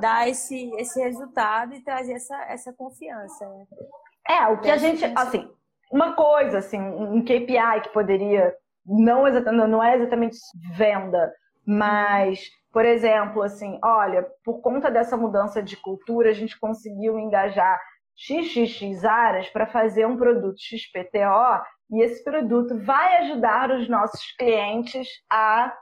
[0.00, 3.66] dar esse, esse resultado e trazer essa, essa confiança, né?
[4.28, 5.48] É, o que a gente, assim,
[5.92, 10.36] uma coisa, assim, um KPI que poderia, não, exatamente, não é exatamente
[10.76, 11.32] venda,
[11.64, 17.80] mas, por exemplo, assim, olha, por conta dessa mudança de cultura, a gente conseguiu engajar
[18.16, 25.08] XXX áreas para fazer um produto XPTO e esse produto vai ajudar os nossos clientes
[25.30, 25.74] a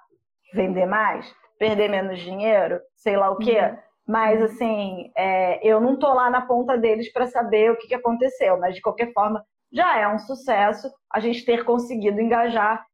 [0.55, 3.61] vender mais, perder menos dinheiro, sei lá o quê.
[3.61, 3.77] Uhum.
[4.07, 7.95] Mas, assim, é, eu não tô lá na ponta deles para saber o que, que
[7.95, 8.59] aconteceu.
[8.59, 12.87] Mas, de qualquer forma, já é um sucesso a gente ter conseguido engajar.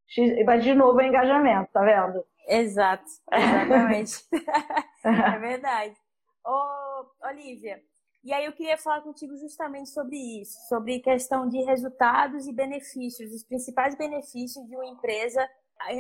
[0.45, 2.25] Mas, de novo, é engajamento, tá vendo?
[2.49, 4.17] Exato, exatamente.
[5.05, 5.95] é verdade.
[6.45, 7.81] Ô, Olivia,
[8.25, 13.31] e aí eu queria falar contigo justamente sobre isso, sobre questão de resultados e benefícios,
[13.31, 15.47] os principais benefícios de uma empresa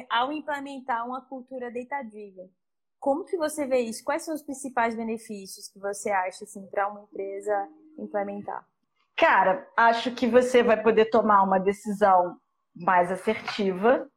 [0.09, 2.51] ao implementar uma cultura data-driven.
[2.99, 4.03] Como que você vê isso?
[4.03, 8.67] Quais são os principais benefícios que você acha assim, para uma empresa implementar?
[9.15, 12.39] Cara, acho que você vai poder tomar uma decisão
[12.75, 14.09] mais assertiva.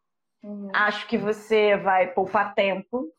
[0.41, 0.71] Uhum.
[0.73, 3.11] Acho que você vai poupar tempo.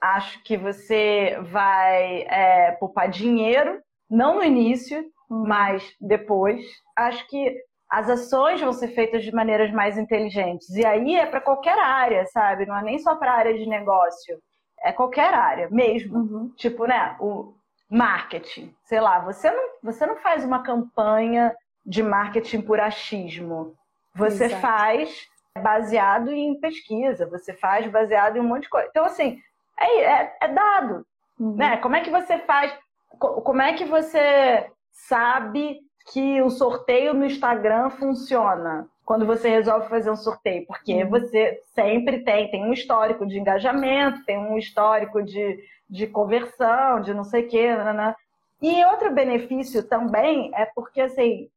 [0.00, 6.64] Acho que você vai é, poupar dinheiro não no início, mas depois.
[6.96, 7.56] Acho que
[7.90, 10.68] as ações vão ser feitas de maneiras mais inteligentes.
[10.70, 12.66] E aí é para qualquer área, sabe?
[12.66, 14.38] Não é nem só para a área de negócio.
[14.82, 16.18] É qualquer área mesmo.
[16.18, 16.52] Uhum.
[16.56, 17.16] Tipo, né?
[17.20, 17.54] O
[17.90, 18.74] marketing.
[18.84, 23.74] Sei lá, você não, você não faz uma campanha de marketing por achismo.
[24.14, 24.60] Você Exato.
[24.60, 25.26] faz
[25.62, 28.88] baseado em pesquisa, você faz baseado em um monte de coisa.
[28.90, 29.38] Então, assim,
[29.78, 31.06] é, é, é dado.
[31.38, 31.54] Uhum.
[31.54, 31.76] Né?
[31.78, 32.76] Como é que você faz?
[33.18, 35.80] Como é que você sabe
[36.12, 38.88] que o sorteio no Instagram funciona?
[39.04, 41.10] Quando você resolve fazer um sorteio, porque uhum.
[41.10, 47.14] você sempre tem, tem um histórico de engajamento, tem um histórico de, de conversão, de
[47.14, 48.14] não sei o quê, né?
[48.60, 51.48] E outro benefício também é porque, assim,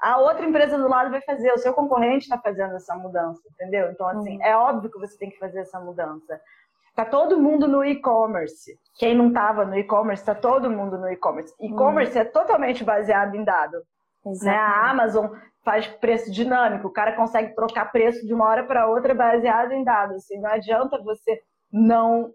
[0.00, 3.90] a outra empresa do lado vai fazer, o seu concorrente está fazendo essa mudança, entendeu?
[3.90, 4.44] Então, assim, uhum.
[4.44, 6.40] é óbvio que você tem que fazer essa mudança.
[6.98, 8.76] Tá todo mundo no e-commerce.
[8.98, 11.54] Quem não estava no e-commerce, tá todo mundo no e-commerce.
[11.60, 12.22] E-commerce hum.
[12.22, 13.80] é totalmente baseado em dado.
[14.42, 14.50] Né?
[14.50, 15.26] A Amazon
[15.64, 19.84] faz preço dinâmico, o cara consegue trocar preço de uma hora para outra baseado em
[19.84, 20.16] dados.
[20.16, 21.40] Assim, não adianta você
[21.72, 22.34] não,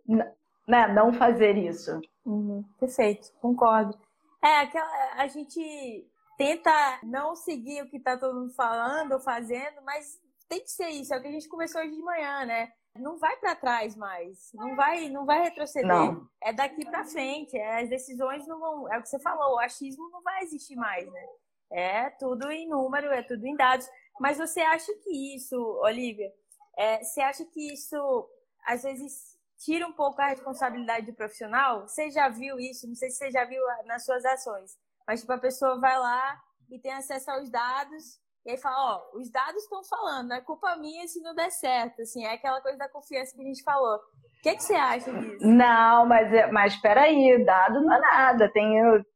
[0.65, 1.99] né, não fazer isso.
[2.26, 3.99] Uhum, perfeito, concordo.
[4.41, 6.71] É, aquela, a gente tenta
[7.04, 11.13] não seguir o que está todo mundo falando ou fazendo, mas tem que ser isso,
[11.13, 12.69] é o que a gente conversou hoje de manhã, né?
[12.95, 15.88] Não vai para trás mais, não vai, não vai retroceder.
[15.88, 16.29] Não.
[16.41, 19.60] É daqui para frente, é, as decisões não vão, é o que você falou, o
[19.60, 21.25] achismo não vai existir mais, né?
[21.71, 23.89] É tudo em número, é tudo em dados.
[24.19, 26.32] Mas você acha que isso, Olivia,
[26.77, 28.29] é, você acha que isso
[28.63, 31.88] às vezes tira um pouco a responsabilidade do profissional?
[31.88, 32.88] Você já viu isso?
[32.88, 34.77] Não sei se você já viu nas suas ações,
[35.08, 39.17] mas tipo, a pessoa vai lá e tem acesso aos dados e aí fala, ó,
[39.17, 42.62] os dados estão falando, não é culpa minha se não der certo, assim, é aquela
[42.62, 43.95] coisa da confiança que a gente falou.
[43.95, 45.47] O que, é que você acha disso?
[45.47, 48.51] Não, mas, é, mas peraí, dado não é nada.
[48.51, 48.73] Tem,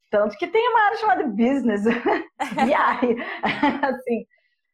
[0.09, 1.83] tanto que tem uma área chamada business,
[2.55, 3.21] BI.
[3.83, 4.25] assim,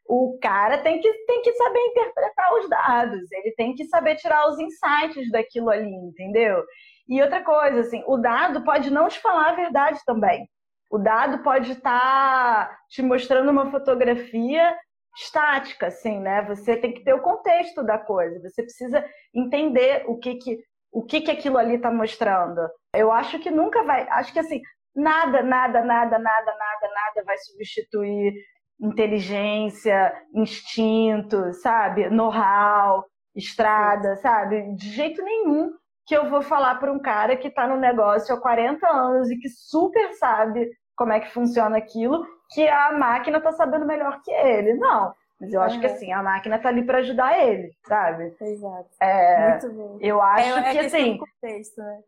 [0.08, 4.48] o cara tem que, tem que saber interpretar os dados, ele tem que saber tirar
[4.48, 6.64] os insights daquilo ali, entendeu?
[7.08, 10.48] E outra coisa, assim, o dado pode não te falar a verdade também.
[10.94, 14.78] O dado pode estar tá te mostrando uma fotografia
[15.18, 16.44] estática, assim, né?
[16.44, 18.40] Você tem que ter o contexto da coisa.
[18.48, 19.04] Você precisa
[19.34, 20.60] entender o que que
[20.92, 22.62] o que que aquilo ali está mostrando.
[22.96, 24.08] Eu acho que nunca vai.
[24.08, 24.62] Acho que assim
[24.96, 28.32] nada, nada, nada, nada, nada, nada vai substituir
[28.80, 32.08] inteligência, instinto, sabe?
[32.12, 33.04] Know-how,
[33.36, 34.76] estrada, sabe?
[34.76, 35.72] De jeito nenhum
[36.06, 39.40] que eu vou falar para um cara que está no negócio há 40 anos e
[39.40, 44.32] que super sabe como é que funciona aquilo, que a máquina tá sabendo melhor que
[44.32, 44.74] ele.
[44.76, 45.14] Não.
[45.40, 45.82] Mas eu acho uhum.
[45.82, 48.34] que assim, a máquina tá ali para ajudar ele, sabe?
[48.40, 48.90] Exato.
[49.02, 49.98] É, Muito bom.
[50.00, 51.18] Eu acho é, é que assim.
[51.18, 52.00] Contexto, né?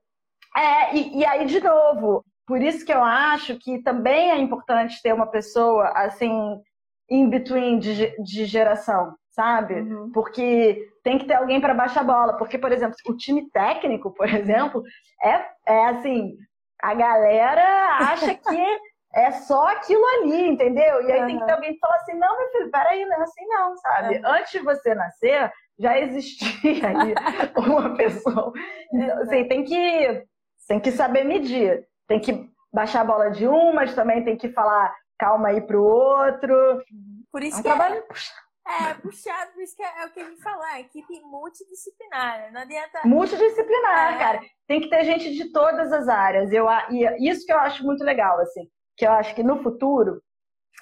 [0.55, 5.01] É, e, e aí, de novo, por isso que eu acho que também é importante
[5.01, 6.61] ter uma pessoa assim,
[7.09, 9.81] in between de, de geração, sabe?
[9.81, 10.11] Uhum.
[10.13, 12.37] Porque tem que ter alguém para baixar a bola.
[12.37, 14.81] Porque, por exemplo, o time técnico, por exemplo,
[15.21, 16.37] é, é assim,
[16.81, 18.79] a galera acha que
[19.15, 21.01] é só aquilo ali, entendeu?
[21.03, 21.27] E aí uhum.
[21.27, 23.77] tem que ter alguém que fala assim, não, meu filho, peraí, não é assim não,
[23.77, 24.17] sabe?
[24.17, 24.21] Uhum.
[24.25, 27.15] Antes de você nascer, já existia aí
[27.65, 28.51] uma pessoa.
[28.93, 30.25] Então, assim, tem que,
[30.67, 31.87] tem que saber medir.
[32.07, 35.81] Tem que baixar a bola de um, mas também tem que falar calma aí pro
[35.81, 36.83] outro.
[37.31, 37.95] Por isso é um que é trabalho...
[37.95, 38.44] é...
[38.67, 42.61] É, puxado, por isso que é, é o que a gente falar, equipe multidisciplinar, não
[42.61, 43.01] adianta...
[43.05, 44.17] Multidisciplinar, é.
[44.17, 44.41] cara.
[44.67, 46.51] Tem que ter gente de todas as áreas.
[46.51, 50.19] Eu, e isso que eu acho muito legal, assim, que eu acho que no futuro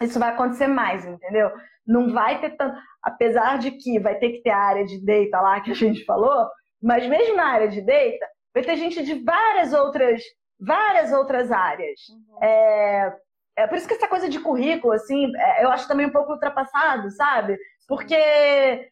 [0.02, 1.52] isso vai acontecer mais, entendeu?
[1.86, 2.78] Não vai ter tanto...
[3.04, 6.06] Apesar de que vai ter que ter a área de data lá que a gente
[6.06, 6.50] falou,
[6.82, 10.22] mas mesmo na área de data, vai ter gente de várias outras,
[10.58, 12.00] várias outras áreas.
[12.10, 12.43] Uhum.
[12.43, 13.13] É,
[13.58, 16.32] é por isso que essa coisa de currículo, assim, é, eu acho também um pouco
[16.32, 17.58] ultrapassado, sabe?
[17.88, 18.89] Porque,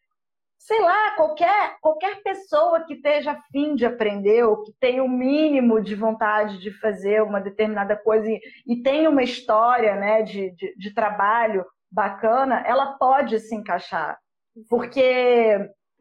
[0.57, 5.09] sei lá, qualquer, qualquer pessoa que esteja afim de aprender, ou que tenha o um
[5.09, 10.51] mínimo de vontade de fazer uma determinada coisa e, e tenha uma história né, de,
[10.51, 14.17] de, de trabalho bacana, ela pode se encaixar.
[14.69, 15.57] Porque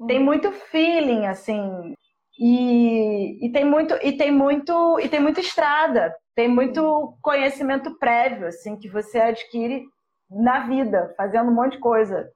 [0.06, 0.24] tem uhum.
[0.24, 1.94] muito feeling, assim,
[2.38, 8.46] e, e, tem muito e tem muito e tem muita estrada tem muito conhecimento prévio
[8.46, 9.84] assim que você adquire
[10.30, 12.30] na vida fazendo um monte de coisa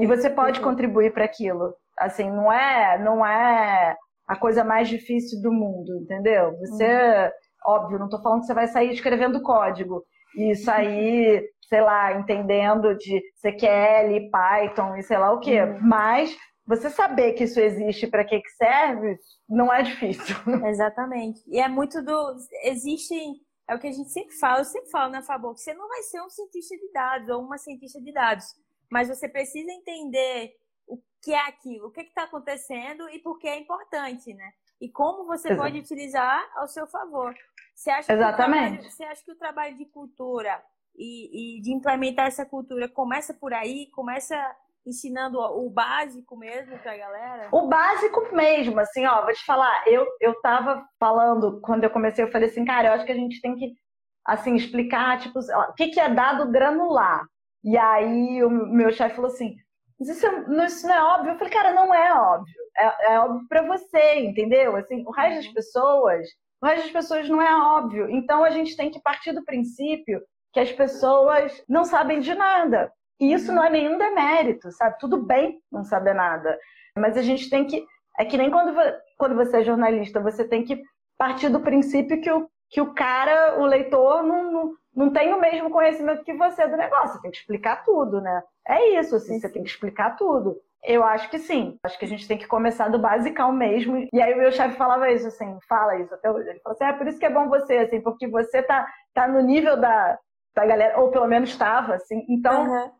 [0.00, 1.74] e você pode contribuir para aquilo.
[1.98, 6.56] Assim, não é, não é a coisa mais difícil do mundo, entendeu?
[6.58, 7.30] Você, uhum.
[7.74, 10.04] óbvio, não estou falando que você vai sair escrevendo código
[10.36, 15.62] e sair, sei lá, entendendo de CQL, Python e sei lá o quê.
[15.62, 15.78] Uhum.
[15.82, 20.36] Mas você saber que isso existe para que que serve, não é difícil.
[20.66, 21.40] Exatamente.
[21.48, 23.14] E é muito do existe
[23.68, 26.02] é o que a gente sempre fala, eu sempre falo na Fabok, você não vai
[26.02, 28.44] ser um cientista de dados ou uma cientista de dados
[28.94, 30.52] mas você precisa entender
[30.86, 34.52] o que é aquilo, o que está acontecendo e por que é importante, né?
[34.80, 35.62] E como você Exato.
[35.62, 37.34] pode utilizar ao seu favor.
[37.74, 38.62] Você acha Exatamente.
[38.62, 40.62] Que trabalho, você acha que o trabalho de cultura
[40.94, 44.36] e, e de implementar essa cultura começa por aí, começa
[44.86, 47.48] ensinando o básico mesmo para a galera?
[47.50, 52.24] O básico mesmo, assim, ó, vou te falar, eu, eu tava falando, quando eu comecei,
[52.24, 53.74] eu falei assim, cara, eu acho que a gente tem que,
[54.24, 57.26] assim, explicar, tipo, o que, que é dado granular.
[57.64, 59.56] E aí o meu chefe falou assim:
[59.98, 61.32] mas isso, é, isso não é óbvio?
[61.32, 62.54] Eu falei, cara, não é óbvio.
[62.76, 64.76] É, é óbvio para você, entendeu?
[64.76, 65.54] Assim, o resto das uhum.
[65.54, 66.28] pessoas,
[66.60, 68.10] o resto das pessoas não é óbvio.
[68.10, 70.20] Então a gente tem que partir do princípio
[70.52, 72.92] que as pessoas não sabem de nada.
[73.20, 73.56] E isso uhum.
[73.56, 74.98] não é nenhum demérito, sabe?
[74.98, 76.58] Tudo bem não saber nada.
[76.98, 77.84] Mas a gente tem que.
[78.18, 78.74] É que nem quando,
[79.18, 80.80] quando você é jornalista, você tem que
[81.18, 85.40] partir do princípio que o, que o cara, o leitor, não, não não tem o
[85.40, 87.14] mesmo conhecimento que você do negócio.
[87.14, 88.42] Você tem que explicar tudo, né?
[88.66, 90.56] É isso, assim, você tem que explicar tudo.
[90.84, 91.78] Eu acho que sim.
[91.82, 94.06] Acho que a gente tem que começar do basicão mesmo.
[94.12, 96.48] E aí o meu chefe falava isso, assim, fala isso até hoje.
[96.48, 99.26] Ele falou assim, é por isso que é bom você, assim, porque você tá, tá
[99.26, 100.18] no nível da,
[100.54, 102.24] da galera, ou pelo menos estava, assim.
[102.28, 102.90] Então, uhum.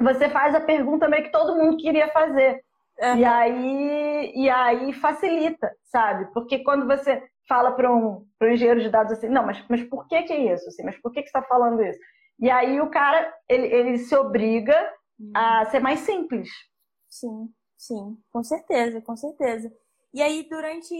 [0.00, 2.62] você faz a pergunta meio que todo mundo queria fazer.
[3.02, 3.16] Uhum.
[3.16, 6.32] E, aí, e aí facilita, sabe?
[6.32, 10.06] Porque quando você fala para um, um engenheiro de dados assim, não, mas, mas por
[10.06, 10.68] que, que é isso?
[10.68, 11.98] Assim, mas por que, que você está falando isso?
[12.38, 14.76] E aí o cara, ele, ele se obriga
[15.18, 15.32] uhum.
[15.34, 16.48] a ser mais simples.
[17.08, 19.72] Sim, sim, com certeza, com certeza.
[20.14, 20.94] E aí, durante.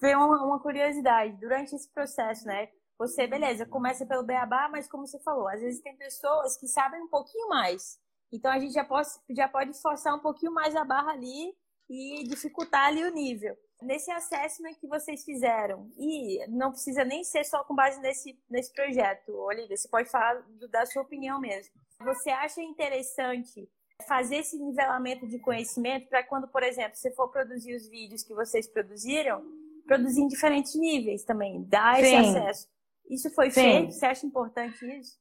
[0.00, 2.68] Veio uma, uma curiosidade, durante esse processo, né?
[2.98, 7.00] Você, beleza, começa pelo beabá, mas como você falou, às vezes tem pessoas que sabem
[7.00, 7.98] um pouquinho mais.
[8.32, 11.54] Então a gente já pode, já pode forçar um pouquinho mais a barra ali
[11.88, 13.56] e dificultar ali o nível.
[13.82, 18.72] Nesse assessment que vocês fizeram, e não precisa nem ser só com base nesse, nesse
[18.72, 21.72] projeto, Olivia, você pode falar da sua opinião mesmo.
[22.04, 23.68] Você acha interessante
[24.06, 28.34] fazer esse nivelamento de conhecimento para quando, por exemplo, você for produzir os vídeos que
[28.34, 29.42] vocês produziram,
[29.86, 32.16] produzir em diferentes níveis também, dar esse Sim.
[32.16, 32.68] acesso.
[33.08, 33.62] Isso foi Sim.
[33.62, 33.92] feito?
[33.92, 35.18] Você acha importante isso?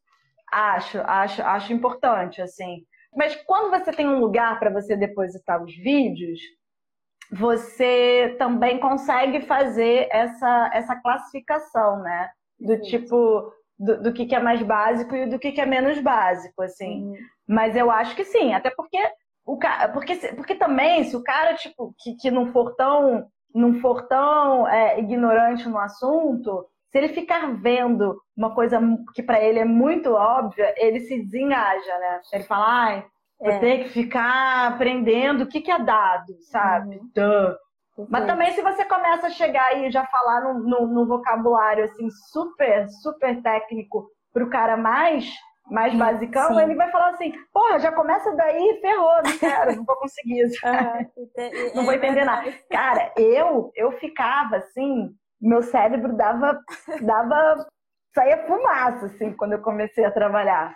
[0.51, 2.85] Acho, acho, acho importante, assim.
[3.15, 6.39] Mas quando você tem um lugar para você depositar os vídeos,
[7.31, 12.29] você também consegue fazer essa, essa classificação, né?
[12.59, 12.81] Do Sim.
[12.81, 16.61] tipo, do, do, que, que é mais básico e do que, que é menos básico,
[16.61, 17.03] assim.
[17.03, 17.17] Uhum.
[17.47, 18.97] Mas eu acho que sim, até porque
[19.45, 23.75] o cara, porque, porque também, se o cara, tipo, que, que não for tão, não
[23.75, 28.79] for tão é, ignorante no assunto, se ele ficar vendo uma coisa
[29.13, 32.21] que para ele é muito óbvia, ele se desengaja, né?
[32.33, 33.05] Ele fala, ai,
[33.39, 33.59] vou é.
[33.59, 36.99] ter que ficar aprendendo o que, que é dado, sabe?
[37.17, 38.07] Uhum.
[38.09, 42.09] Mas também se você começa a chegar e já falar no, no, no vocabulário assim
[42.31, 45.29] super, super técnico pro cara mais
[45.69, 46.61] mais basicão, Sim.
[46.61, 50.59] ele vai falar assim, porra, já começa daí, ferrou, não quero, não vou conseguir isso.
[51.75, 52.51] não vou entender nada.
[52.71, 56.59] Cara, eu, eu ficava assim, meu cérebro dava,
[57.01, 57.67] dava,
[58.13, 60.75] saía fumaça, assim, quando eu comecei a trabalhar.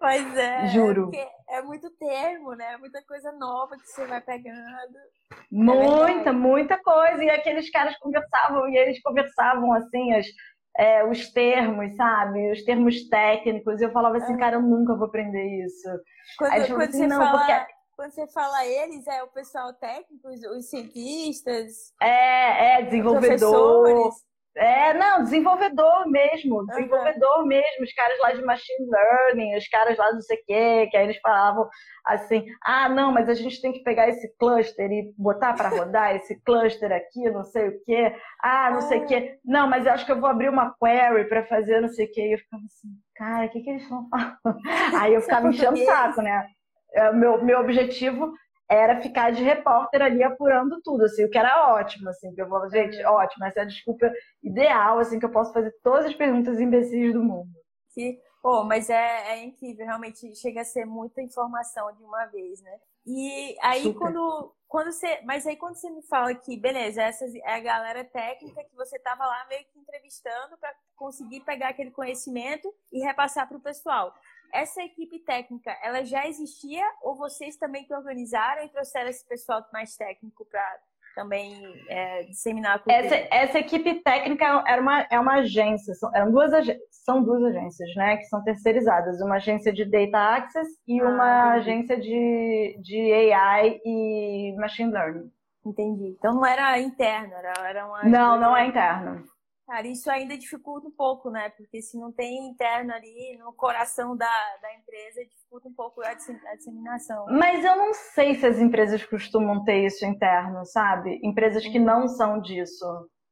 [0.00, 0.66] Mas é.
[0.68, 1.10] Juro.
[1.14, 2.76] É, é muito termo, né?
[2.76, 4.98] Muita coisa nova que você vai pegando.
[5.50, 7.22] Muita, é muita coisa.
[7.24, 10.26] E aqueles caras conversavam, e eles conversavam assim, as,
[10.76, 12.52] é, os termos, sabe?
[12.52, 13.80] Os termos técnicos.
[13.80, 15.88] E eu falava assim, cara, eu nunca vou aprender isso.
[16.38, 17.38] Quando, Aí quando assim, você não, fala...
[17.38, 21.92] porque quando você fala eles, é o pessoal técnico, os, cientistas?
[22.00, 24.12] É, é, desenvolvedor.
[24.54, 27.46] É, não, desenvolvedor mesmo, desenvolvedor uhum.
[27.46, 31.04] mesmo, os caras lá de machine learning, os caras lá do sei quê, que aí
[31.04, 31.68] eles falavam
[32.06, 36.16] assim, ah, não, mas a gente tem que pegar esse cluster e botar para rodar
[36.16, 39.92] esse cluster aqui, não sei o quê, ah, não sei o quê, não, mas eu
[39.92, 42.38] acho que eu vou abrir uma query para fazer não sei o quê, e eu
[42.38, 44.38] ficava assim, cara, o que, que eles estão falando?
[45.02, 46.48] Aí eu ficava enchendo o saco, né?
[46.92, 48.32] É, meu, meu objetivo
[48.68, 52.48] era ficar de repórter ali apurando tudo, assim, o que era ótimo, assim, que eu
[52.48, 53.12] falo, gente, uhum.
[53.12, 54.10] ótimo, essa é a desculpa
[54.42, 57.50] ideal, assim, que eu posso fazer todas as perguntas imbecis do mundo.
[57.94, 62.60] Que, pô, mas é, é incrível, realmente chega a ser muita informação de uma vez,
[62.60, 62.76] né?
[63.06, 63.98] E aí Super.
[64.00, 68.04] quando, quando você, mas aí quando você me fala que, beleza, essa é a galera
[68.04, 73.46] técnica que você tava lá meio que entrevistando para conseguir pegar aquele conhecimento e repassar
[73.46, 74.12] para o pessoal
[74.52, 79.64] essa equipe técnica, ela já existia ou vocês também que organizaram e trouxeram esse pessoal
[79.72, 80.78] mais técnico para
[81.14, 83.06] também é, disseminar a cultura?
[83.06, 86.52] Essa, essa, equipe técnica era uma, é uma agência, são, eram duas,
[86.90, 91.56] são duas agências, né, que são terceirizadas, uma agência de Data Access e ah, uma
[91.56, 91.70] entendi.
[91.70, 95.32] agência de, de AI e Machine Learning.
[95.64, 96.14] Entendi.
[96.18, 98.04] Então não era interno, era, era uma...
[98.04, 99.24] Não, não é interno.
[99.66, 101.50] Cara, isso ainda dificulta um pouco, né?
[101.50, 106.14] Porque se não tem interno ali no coração da, da empresa, dificulta um pouco a
[106.14, 107.26] disseminação.
[107.30, 111.18] Mas eu não sei se as empresas costumam ter isso interno, sabe?
[111.20, 112.86] Empresas que não são disso.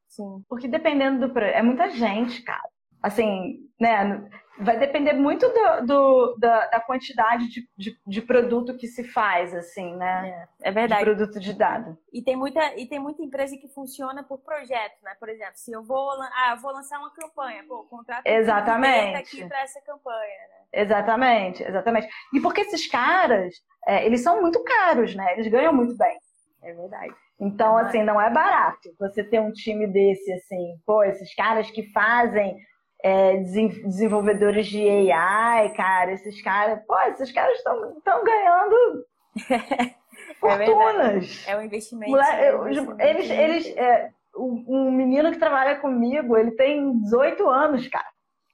[0.09, 0.43] Sim.
[0.49, 1.39] Porque dependendo do.
[1.39, 2.74] É muita gente, cara.
[3.05, 4.29] Assim, né?
[4.59, 9.55] vai depender muito do, do da, da, quantidade de, de, de, produto que se faz,
[9.55, 10.47] assim, né?
[10.63, 11.05] É, é verdade.
[11.05, 11.99] De produto de dado.
[12.13, 15.15] E tem, muita, e tem muita empresa que funciona por projeto, né?
[15.19, 19.61] Por exemplo, se eu vou, ah, vou lançar uma campanha, pô, contrato exatamente aqui para
[19.63, 20.15] essa campanha,
[20.49, 20.83] né?
[20.83, 22.09] Exatamente, exatamente.
[22.33, 23.55] E porque esses caras,
[23.87, 25.33] é, eles são muito caros, né?
[25.33, 26.17] Eles ganham muito bem.
[26.63, 27.15] É verdade.
[27.41, 31.71] Então, é assim, não é barato você ter um time desse, assim, pô, esses caras
[31.71, 32.57] que fazem
[33.05, 39.07] é, desenvolvedores de AI, cara, esses caras, pô, esses caras estão ganhando
[40.41, 41.47] fortunas.
[41.47, 42.11] É, é um investimento.
[42.11, 47.47] Mulher, é um investimento eles, eles, é, um menino que trabalha comigo, ele tem 18
[47.47, 48.09] anos, cara.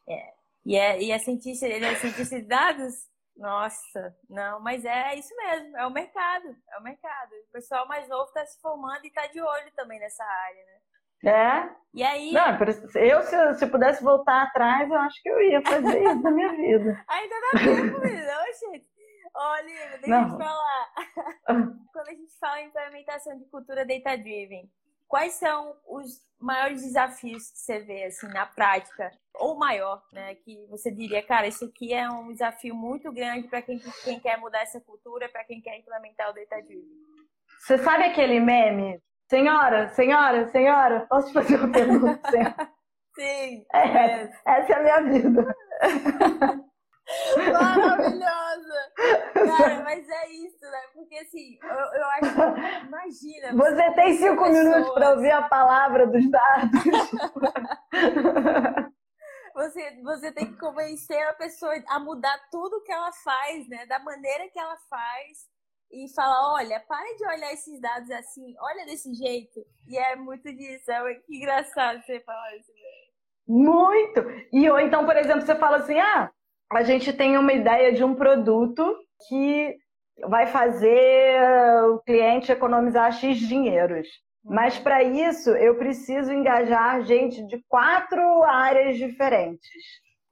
[0.09, 0.33] É.
[0.67, 3.09] E é, e é cientista, ele é cientista de dados?
[3.37, 7.31] Nossa, não, mas é isso mesmo, é o mercado, é o mercado.
[7.49, 10.80] O pessoal mais novo está se formando e está de olho também nessa área, né?
[11.25, 11.69] É.
[11.93, 12.33] E aí.
[12.33, 12.59] Não,
[12.95, 16.53] eu, se, se pudesse voltar atrás, eu acho que eu ia fazer isso na minha
[16.53, 17.05] vida.
[17.09, 18.91] Ainda dá tempo, não, gente.
[19.35, 20.93] Olha, deixa eu te falar.
[21.93, 24.69] Quando a gente fala em implementação de cultura data-driven,
[25.09, 30.67] quais são os maiores desafios que você vê assim na prática ou maior, né, que
[30.69, 34.63] você diria, cara, isso aqui é um desafio muito grande para quem, quem quer mudar
[34.63, 37.01] essa cultura, para quem quer implementar o data driven.
[37.61, 39.01] Você sabe aquele meme?
[39.31, 42.73] Senhora, senhora, senhora, posso fazer uma pergunta?
[43.15, 43.65] Sim.
[43.73, 45.57] É, essa é a minha vida.
[47.53, 48.93] Maravilhosa!
[49.35, 50.81] Cara, mas é isso, né?
[50.93, 52.87] Porque assim, eu, eu acho.
[52.89, 53.53] Imagina.
[53.55, 56.83] Você tem cinco minutos para ouvir a palavra dos dados.
[59.53, 63.85] Você, você tem que convencer a pessoa a mudar tudo que ela faz, né?
[63.85, 65.51] Da maneira que ela faz.
[65.93, 69.61] E falar, olha, pare de olhar esses dados assim, olha desse jeito.
[69.89, 70.91] E é muito disso.
[70.91, 72.71] É que engraçado você falar isso.
[73.49, 74.21] Muito!
[74.53, 76.31] E ou então, por exemplo, você fala assim, ah,
[76.73, 78.97] a gente tem uma ideia de um produto
[79.29, 79.77] que
[80.29, 81.41] vai fazer
[81.89, 84.07] o cliente economizar X dinheiros.
[84.45, 89.85] Mas para isso eu preciso engajar gente de quatro áreas diferentes.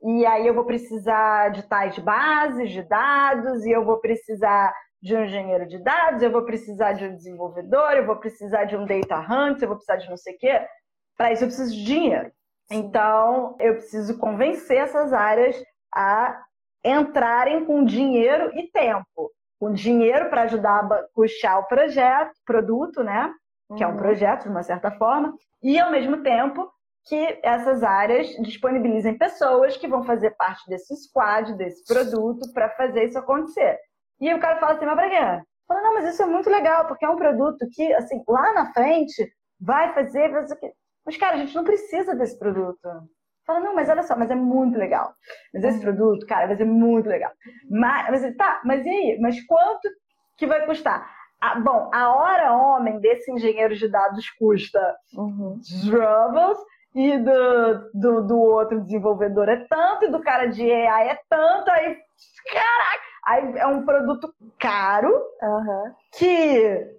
[0.03, 5.16] E aí eu vou precisar de tais bases de dados, e eu vou precisar de
[5.16, 8.84] um engenheiro de dados, eu vou precisar de um desenvolvedor, eu vou precisar de um
[8.84, 10.66] data hunter, eu vou precisar de não sei o quê.
[11.16, 12.30] Para isso eu preciso de dinheiro.
[12.70, 15.57] Então eu preciso convencer essas áreas
[15.94, 16.40] a
[16.84, 19.30] entrarem com dinheiro e tempo.
[19.59, 23.32] Com dinheiro para ajudar a puxar o projeto, produto, né?
[23.76, 23.82] Que uhum.
[23.82, 23.96] é um uhum.
[23.96, 26.70] projeto, de uma certa forma, e ao mesmo tempo
[27.07, 33.05] que essas áreas disponibilizem pessoas que vão fazer parte desse squad, desse produto, para fazer
[33.05, 33.78] isso acontecer.
[34.21, 35.45] E aí o cara fala assim, mas pra quê?
[35.66, 38.73] Fala, não, mas isso é muito legal, porque é um produto que, assim, lá na
[38.73, 40.59] frente vai fazer, vai fazer...
[41.05, 42.89] Mas, cara, a gente não precisa desse produto.
[43.47, 45.14] Fala, não, mas olha só, mas é muito legal.
[45.55, 47.33] Mas esse produto, cara, vai ser muito legal.
[47.71, 49.19] Mas, mas tá, mas e aí?
[49.21, 49.89] Mas quanto
[50.37, 51.11] que vai custar?
[51.41, 55.59] Ah, bom, a hora homem desse engenheiro de dados custa uhum.
[55.89, 56.59] Troubles
[56.95, 61.70] e do, do, do, outro desenvolvedor é tanto, e do cara de AI é tanto,
[61.70, 61.97] aí,
[62.53, 65.12] caraca, aí é um produto caro
[65.43, 65.95] uhum.
[66.16, 66.99] que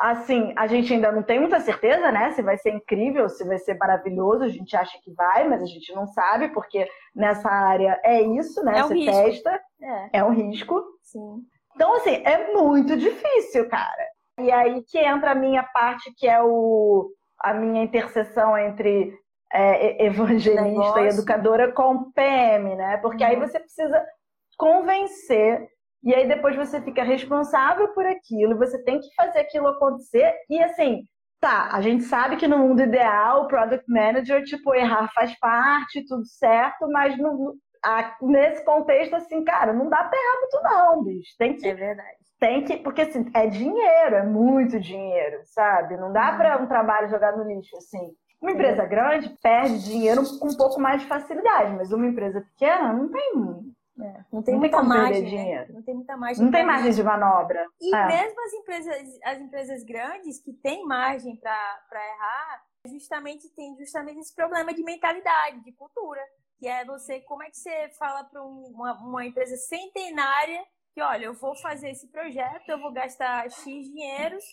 [0.00, 2.32] assim, a gente ainda não tem muita certeza, né?
[2.32, 5.66] Se vai ser incrível, se vai ser maravilhoso, a gente acha que vai, mas a
[5.66, 8.78] gente não sabe, porque nessa área é isso, né?
[8.78, 9.12] É um Você risco.
[9.12, 10.18] testa, é.
[10.18, 10.82] é um risco.
[11.02, 11.42] Sim.
[11.74, 14.06] Então, assim, é muito difícil, cara.
[14.38, 19.12] E aí que entra a minha parte, que é o, a minha interseção entre
[19.52, 22.96] é, evangelista e educadora com PM, né?
[22.98, 23.30] Porque uhum.
[23.30, 24.04] aí você precisa
[24.56, 25.68] convencer
[26.02, 30.34] e aí depois você fica responsável por aquilo, você tem que fazer aquilo acontecer.
[30.48, 31.04] E assim,
[31.40, 36.06] tá, a gente sabe que no mundo ideal, o product manager, tipo, errar faz parte,
[36.06, 41.04] tudo certo, mas no, a, nesse contexto, assim, cara, não dá pra errar muito, não,
[41.04, 41.34] bicho.
[41.38, 41.68] Tem que.
[41.68, 42.16] É verdade.
[42.38, 45.98] Tem que, porque assim, é dinheiro, é muito dinheiro, sabe?
[45.98, 48.12] Não dá para um trabalho jogar no lixo, assim.
[48.40, 52.92] Uma empresa grande perde dinheiro com um pouco mais de facilidade, mas uma empresa pequena
[52.92, 55.66] não tem é, não tem não muita tem margem, né?
[55.68, 56.44] Não tem muita margem.
[56.44, 57.66] Não tem margem de manobra.
[57.80, 58.06] E é.
[58.06, 64.34] mesmo as empresas, as empresas grandes que têm margem para errar, justamente tem justamente esse
[64.34, 66.20] problema de mentalidade, de cultura.
[66.58, 70.62] Que é você, como é que você fala para uma, uma empresa centenária
[70.94, 74.44] que, olha, eu vou fazer esse projeto, eu vou gastar X dinheiros,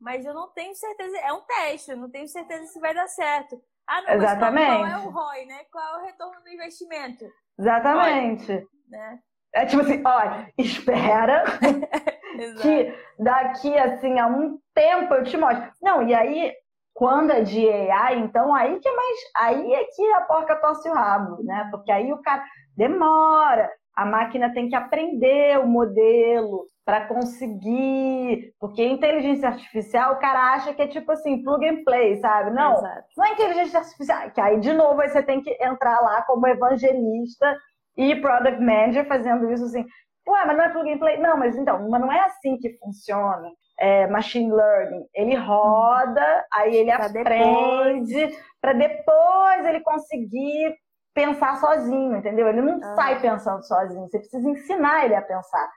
[0.00, 3.06] mas eu não tenho certeza, é um teste, eu não tenho certeza se vai dar
[3.08, 3.60] certo.
[3.86, 4.66] Ah, não, Exatamente.
[4.66, 5.64] qual, é o ROI, né?
[5.70, 7.24] Qual é o retorno do investimento?
[7.58, 8.66] Exatamente.
[8.88, 9.18] Né?
[9.52, 11.44] É tipo assim, olha, espera
[12.62, 15.72] que daqui assim a um tempo eu te mostro.
[15.82, 16.54] Não, e aí
[16.94, 20.88] quando é de AI, então aí que é mais, aí é que a porca torce
[20.88, 21.68] o rabo, né?
[21.70, 22.44] Porque aí o cara
[22.76, 30.54] demora, a máquina tem que aprender o modelo para conseguir, porque inteligência artificial o cara
[30.54, 32.50] acha que é tipo assim, plug and play, sabe?
[32.50, 33.06] Não, Exato.
[33.16, 37.56] não é inteligência artificial, que aí de novo você tem que entrar lá como evangelista
[37.96, 39.84] e product manager fazendo isso assim.
[40.28, 41.18] Ué, mas não é plug and play?
[41.18, 43.50] Não, mas então, mas não é assim que funciona.
[43.78, 45.04] É, machine learning.
[45.14, 50.76] Ele roda, aí ele pra aprende, para depois ele conseguir
[51.14, 52.48] pensar sozinho, entendeu?
[52.48, 52.94] Ele não ah.
[52.94, 55.68] sai pensando sozinho, você precisa ensinar ele a pensar.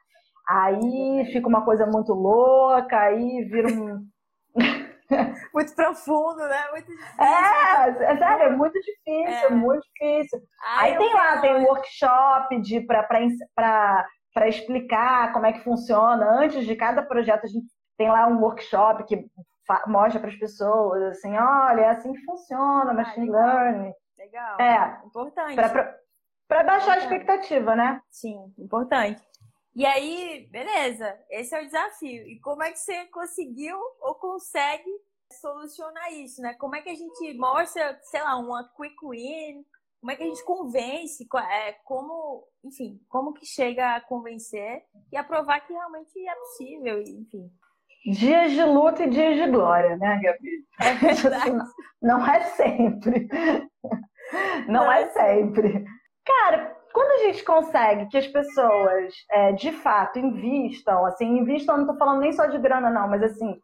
[0.47, 4.05] Aí fica uma coisa muito louca, aí vira um.
[5.53, 6.69] muito profundo, né?
[6.71, 7.23] Muito difícil.
[7.23, 9.49] É, é sério, é muito difícil, é.
[9.49, 10.39] muito difícil.
[10.75, 16.25] Ai, Aí tem lá, tem um workshop de para explicar como é que funciona.
[16.41, 17.67] Antes de cada projeto, a gente
[17.97, 19.25] tem lá um workshop que
[19.87, 23.93] mostra para as pessoas assim, olha, é assim que funciona, machine learning.
[24.23, 24.61] Legal.
[24.61, 25.01] É.
[25.05, 25.55] Importante.
[26.47, 28.01] Para baixar a expectativa, né?
[28.09, 29.21] Sim, importante.
[29.75, 32.27] E aí, beleza, esse é o desafio.
[32.27, 34.89] E como é que você conseguiu ou consegue
[35.41, 36.53] solucionar isso, né?
[36.53, 39.65] Como é que a gente mostra, sei lá, uma quick win?
[39.99, 41.27] Como é que a gente convence?
[41.49, 47.01] É, como, enfim, como que chega a convencer e a provar que realmente é possível,
[47.01, 47.49] enfim.
[48.05, 50.67] Dias de luta e dias de glória, né, Gabi?
[50.79, 51.71] É verdade.
[52.01, 53.29] Não é sempre.
[54.67, 55.85] Não é sempre.
[56.25, 61.83] Cara, quando a gente consegue que as pessoas é, de fato invistam, assim, invistam, não
[61.83, 63.59] estou falando nem só de grana, não, mas assim,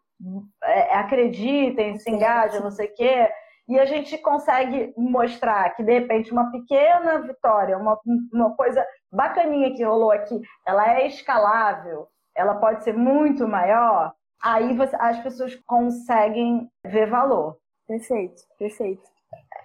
[0.63, 3.29] é, acreditem, se engajem, não sei o quê,
[3.67, 7.99] e a gente consegue mostrar que, de repente, uma pequena vitória, uma,
[8.33, 14.11] uma coisa bacaninha que rolou aqui, ela é escalável, ela pode ser muito maior,
[14.41, 17.57] aí você, as pessoas conseguem ver valor.
[17.87, 19.03] Perfeito, perfeito.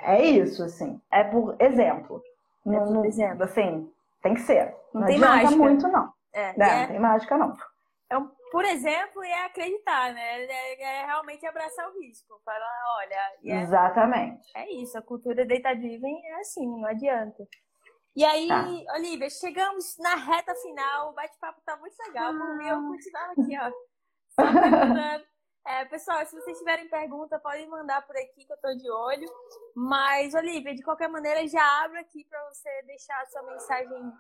[0.01, 1.01] É isso, assim.
[1.11, 2.23] É por exemplo.
[2.65, 3.45] Não, não, exemplo.
[3.45, 3.91] Assim,
[4.23, 4.75] tem que ser.
[4.93, 5.57] Não, não tem mágica.
[5.57, 6.13] muito, não.
[6.33, 7.57] É, é, não tem mágica, não.
[8.11, 10.45] É um, por exemplo, é acreditar, né?
[10.45, 12.41] É, é, realmente abraçar o risco.
[12.45, 13.17] Falar, olha...
[13.45, 14.49] É, Exatamente.
[14.55, 17.47] É isso, a cultura data-driven é assim, não adianta.
[18.17, 18.65] E aí, tá.
[18.95, 22.33] Olivia, chegamos na reta final, o bate-papo tá muito legal.
[22.33, 23.71] Por mim, eu continuava aqui, ó.
[24.31, 25.25] Só perguntando.
[25.67, 29.27] É, pessoal, se vocês tiverem pergunta, podem mandar por aqui que eu estou de olho.
[29.75, 34.13] Mas, Olivia, de qualquer maneira, já abro aqui para você deixar a sua mensagem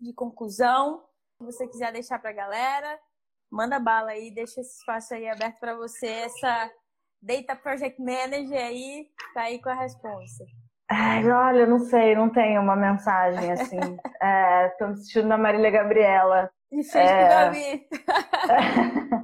[0.00, 1.02] de conclusão.
[1.38, 3.00] Se você quiser deixar para a galera,
[3.50, 6.06] manda bala aí, deixa esse espaço aí aberto para você.
[6.06, 6.70] Essa
[7.20, 10.44] Data Project Manager aí tá aí com a resposta.
[10.90, 13.78] Ai, olha, não sei, não tenho uma mensagem assim.
[13.78, 16.50] Estou é, me assistindo na Marília Gabriela.
[16.70, 17.28] Difícil é...
[17.28, 19.23] pra mim.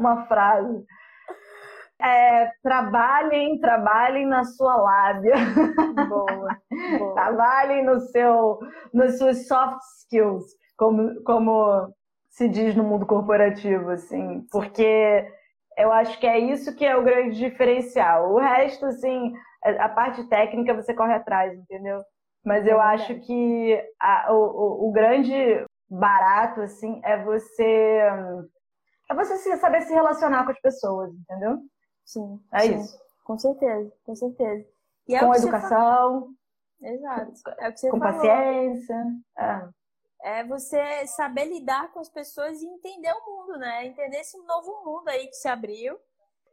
[0.00, 0.84] uma frase.
[2.00, 5.34] É, trabalhem, trabalhem na sua lábia.
[6.08, 6.58] Boa,
[6.98, 7.14] boa.
[7.14, 8.58] trabalhem no seu,
[8.92, 10.44] nos seus soft skills,
[10.78, 11.92] como, como
[12.30, 15.28] se diz no mundo corporativo, assim, porque
[15.76, 18.32] eu acho que é isso que é o grande diferencial.
[18.32, 22.00] O resto, assim, a parte técnica você corre atrás, entendeu?
[22.42, 25.34] Mas eu é acho que a, o, o grande
[25.90, 28.00] barato, assim, é você
[29.10, 31.58] é você saber se relacionar com as pessoas, entendeu?
[32.04, 32.40] Sim.
[32.52, 32.78] É sim.
[32.78, 32.98] isso.
[33.24, 34.68] Com certeza, com certeza.
[35.08, 36.32] E é com educação.
[36.80, 37.32] Exato.
[37.58, 38.14] É o que você com falou.
[38.14, 39.04] paciência.
[39.36, 39.68] É.
[40.22, 43.86] é você saber lidar com as pessoas e entender o mundo, né?
[43.86, 45.98] Entender esse novo mundo aí que se abriu.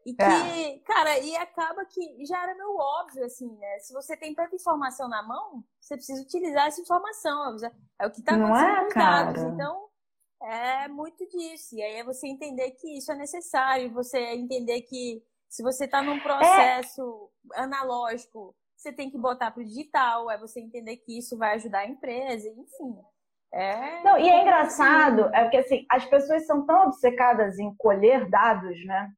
[0.06, 0.80] E que, é.
[0.80, 3.80] cara, e acaba que já era meio óbvio, assim, né?
[3.80, 7.58] Se você tem tanta informação na mão, você precisa utilizar essa informação.
[8.00, 9.44] É o que está acontecendo é, com os dados.
[9.44, 9.88] Então,
[10.42, 11.76] é muito disso.
[11.76, 16.02] E aí é você entender que isso é necessário, você entender que se você está
[16.02, 17.62] num processo é.
[17.62, 21.80] analógico, você tem que botar para o digital, é você entender que isso vai ajudar
[21.80, 22.96] a empresa, enfim.
[23.54, 24.04] É...
[24.04, 28.86] Não, e é engraçado, é porque assim, as pessoas são tão obcecadas em colher dados,
[28.86, 29.10] né?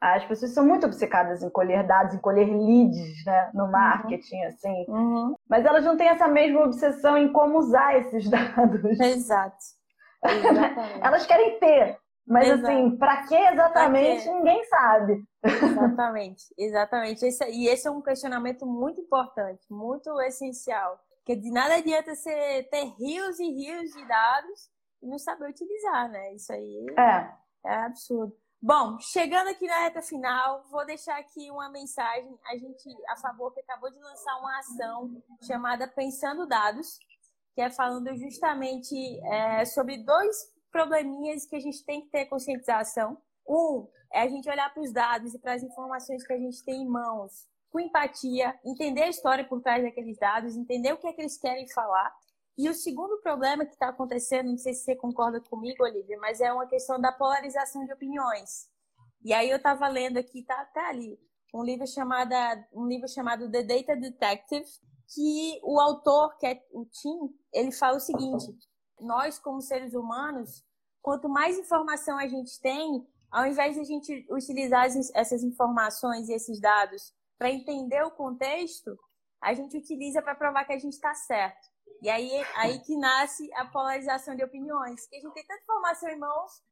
[0.00, 3.50] As pessoas são muito obcecadas em colher dados, em colher leads, né?
[3.54, 3.70] No uhum.
[3.70, 4.46] marketing, uhum.
[4.46, 4.84] assim.
[4.88, 5.34] Uhum.
[5.48, 8.98] Mas elas não têm essa mesma obsessão em como usar esses dados.
[8.98, 9.56] Exato.
[11.02, 12.66] Elas querem ter, mas Exato.
[12.66, 15.24] assim, para que exatamente ninguém sabe.
[15.44, 17.26] Exatamente, exatamente.
[17.26, 20.98] Esse, e esse é um questionamento muito importante, muito essencial.
[21.18, 24.70] Porque de nada adianta você ter rios e rios de dados
[25.02, 26.34] e não saber utilizar, né?
[26.34, 27.32] Isso aí é,
[27.64, 28.36] é absurdo.
[28.60, 32.38] Bom, chegando aqui na reta final, vou deixar aqui uma mensagem.
[32.46, 37.00] A gente, a favor, que acabou de lançar uma ação chamada Pensando Dados,
[37.54, 38.94] que é falando justamente
[39.26, 40.36] é, sobre dois
[40.70, 43.18] probleminhas que a gente tem que ter conscientização.
[43.46, 46.64] Um é a gente olhar para os dados e para as informações que a gente
[46.64, 51.06] tem em mãos com empatia, entender a história por trás daqueles dados, entender o que
[51.06, 52.14] é que eles querem falar.
[52.56, 56.40] E o segundo problema que está acontecendo, não sei se você concorda comigo, Olivia, mas
[56.42, 58.68] é uma questão da polarização de opiniões.
[59.24, 61.18] E aí eu estava lendo aqui, tá, tá ali,
[61.54, 62.34] um livro chamado,
[62.74, 64.66] um livro chamado The Data Detective,
[65.14, 68.46] que o autor, que é o Tim, ele fala o seguinte:
[69.00, 70.64] nós, como seres humanos,
[71.00, 76.32] quanto mais informação a gente tem, ao invés de a gente utilizar essas informações e
[76.32, 78.96] esses dados para entender o contexto,
[79.40, 81.72] a gente utiliza para provar que a gente está certo.
[82.00, 85.06] E aí, aí que nasce a polarização de opiniões.
[85.06, 86.62] Que a gente tem tanta informação em mãos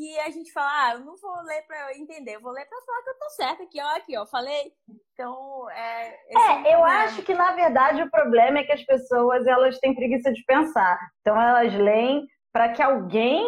[0.00, 2.80] que a gente fala, ah, eu não vou ler para entender, eu vou ler para
[2.80, 4.72] falar que eu tô certa aqui, ó, aqui, ó, falei.
[5.12, 6.18] Então, é.
[6.30, 10.32] É, eu acho que na verdade o problema é que as pessoas elas têm preguiça
[10.32, 10.98] de pensar.
[11.20, 13.46] Então elas leem para que alguém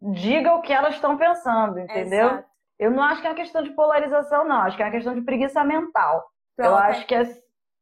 [0.00, 2.26] diga o que elas estão pensando, entendeu?
[2.26, 2.48] Exato.
[2.80, 4.62] Eu não acho que é uma questão de polarização, não.
[4.62, 6.28] Acho que é uma questão de preguiça mental.
[6.56, 7.22] Pronto, eu acho que é.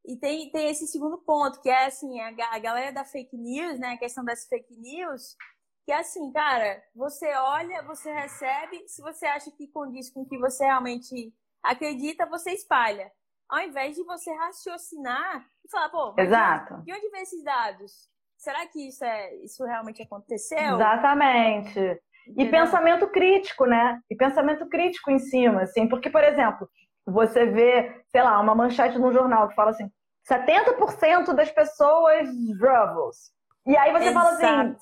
[0.05, 3.79] E tem, tem esse segundo ponto, que é assim, a, a galera da fake news,
[3.79, 3.93] né?
[3.93, 5.37] A questão das fake news,
[5.85, 10.39] que assim, cara, você olha, você recebe, se você acha que condiz com o que
[10.39, 13.11] você realmente acredita, você espalha.
[13.49, 16.83] Ao invés de você raciocinar e falar, pô, Exato.
[16.83, 18.09] de onde vem esses dados?
[18.39, 20.77] Será que isso, é, isso realmente aconteceu?
[20.77, 22.01] Exatamente.
[22.39, 24.01] E pensamento crítico, né?
[24.09, 26.69] E pensamento crítico em cima, assim, porque, por exemplo,
[27.05, 29.91] você vê, sei lá, uma manchete no jornal que fala assim:
[30.31, 32.29] 70% das pessoas
[32.61, 33.33] Ravels.
[33.67, 34.15] E aí você Exato.
[34.15, 34.77] fala assim,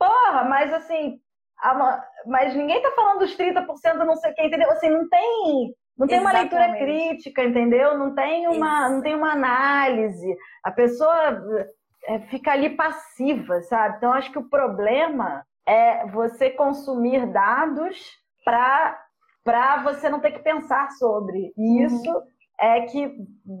[0.00, 1.20] Porra, mas assim,
[1.62, 3.66] a, mas ninguém tá falando dos 30%
[3.98, 4.70] não sei o que, entendeu?
[4.70, 5.74] Assim, não tem.
[5.98, 6.54] Não tem Exatamente.
[6.54, 7.98] uma leitura crítica, entendeu?
[7.98, 10.34] Não tem uma, não tem uma análise.
[10.64, 11.44] A pessoa
[12.04, 13.98] é, fica ali passiva, sabe?
[13.98, 20.90] Então, acho que o problema é você consumir dados para você não ter que pensar
[20.92, 21.52] sobre.
[21.54, 21.86] E uhum.
[21.86, 22.22] isso uhum.
[22.58, 23.14] é que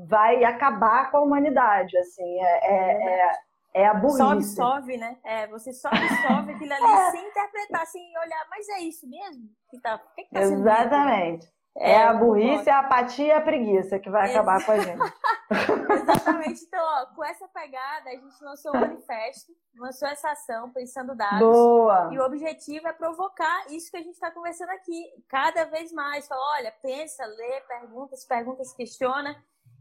[0.08, 2.42] vai acabar com a humanidade, assim.
[2.42, 3.32] É, é, é
[3.72, 4.18] é a burrice.
[4.18, 5.18] Só absorve, né?
[5.24, 7.10] É, você só absorve aquilo ali é.
[7.10, 8.46] sem interpretar, sem olhar.
[8.50, 9.48] Mas é isso mesmo?
[9.70, 11.48] Que tá, que que tá Exatamente.
[11.78, 14.98] É, é, a burrice, a apatia e a preguiça que vai acabar com a gente.
[15.92, 16.64] Exatamente.
[16.64, 21.14] Então, ó, com essa pegada, a gente lançou o um manifesto, lançou essa ação, pensando
[21.14, 21.38] dados.
[21.38, 22.10] Boa!
[22.12, 25.00] E o objetivo é provocar isso que a gente está conversando aqui.
[25.28, 26.26] Cada vez mais.
[26.26, 29.36] Fala, olha, pensa, lê, pergunta, se pergunta, se questiona.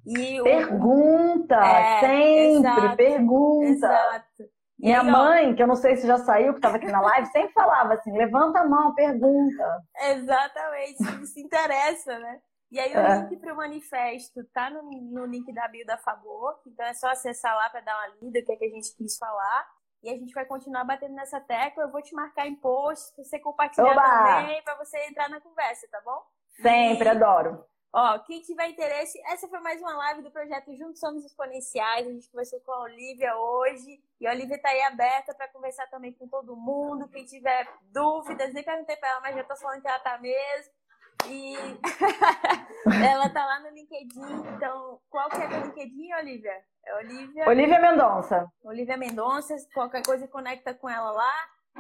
[0.10, 3.68] E pergunta, é, sempre, exato, pergunta.
[3.68, 4.43] Exato.
[4.80, 7.01] Minha aí, mãe, ó, que eu não sei se já saiu, que estava aqui na
[7.01, 9.84] live, sempre falava assim: levanta a mão, pergunta.
[9.95, 12.39] Exatamente, se interessa, né?
[12.72, 13.20] E aí o é.
[13.20, 17.10] link para o manifesto tá no, no link da bio da Favor, então é só
[17.10, 19.68] acessar lá para dar uma lida, o que, é que a gente quis falar.
[20.01, 21.84] E a gente vai continuar batendo nessa tecla.
[21.84, 24.39] Eu vou te marcar em post, você compartilhar Oba!
[24.41, 26.22] também, para você entrar na conversa, tá bom?
[26.62, 27.10] Sempre, e...
[27.10, 27.66] adoro.
[27.91, 32.07] Ó, quem tiver interesse, essa foi mais uma live do projeto Juntos Somos Exponenciais.
[32.07, 33.99] A gente conversou com a Olivia hoje.
[34.21, 37.09] E a Olivia está aí aberta para conversar também com todo mundo.
[37.09, 40.73] Quem tiver dúvidas, nem perguntei para ela, mas já estou falando que ela está mesmo.
[41.27, 41.55] E
[43.09, 44.55] ela está lá no LinkedIn.
[44.55, 46.63] Então, qual que é o LinkedIn, Olivia?
[46.85, 47.49] É Olivia.
[47.49, 48.51] Olivia Mendonça.
[48.63, 49.55] Olivia Mendonça.
[49.73, 51.33] Qualquer coisa conecta com ela lá.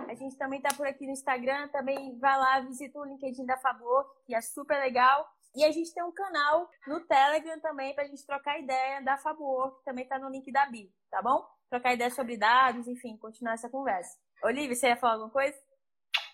[0.07, 1.67] A gente também está por aqui no Instagram.
[1.67, 5.29] Também vai lá, visita o LinkedIn da Favor, que é super legal.
[5.55, 9.17] E a gente tem um canal no Telegram também para a gente trocar ideia da
[9.17, 11.43] Favor, que também está no link da Bi, tá bom?
[11.69, 14.17] Trocar ideia sobre dados, enfim, continuar essa conversa.
[14.43, 15.57] Olivia, você ia falar alguma coisa?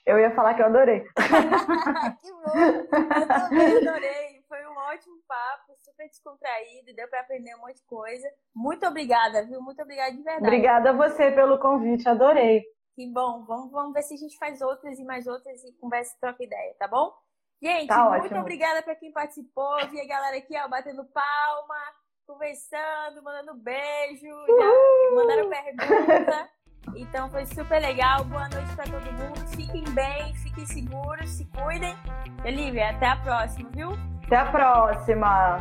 [0.05, 1.01] Eu ia falar que eu adorei.
[2.21, 2.57] que bom!
[2.59, 4.45] Eu também adorei.
[4.47, 8.27] Foi um ótimo papo, super descontraído, deu para aprender um monte de coisa.
[8.55, 9.59] Muito obrigada, viu?
[9.61, 10.45] Muito obrigada de verdade.
[10.45, 12.63] Obrigada a você pelo convite, adorei.
[12.95, 13.43] Que bom.
[13.45, 16.43] Vamos, vamos ver se a gente faz outras e mais outras e conversa e troca
[16.43, 17.11] ideia, tá bom?
[17.65, 18.41] Gente, tá muito ótimo.
[18.41, 19.75] obrigada para quem participou.
[19.89, 21.75] Vi a galera aqui, ó, batendo palma,
[22.27, 26.49] conversando, mandando beijo, já mandaram pergunta.
[26.95, 28.23] Então foi super legal.
[28.25, 29.47] Boa noite para todo mundo.
[29.55, 31.95] Fiquem bem, fiquem seguros, se cuidem.
[32.45, 33.97] Olivia, até a próxima, viu?
[34.27, 35.57] Até a próxima.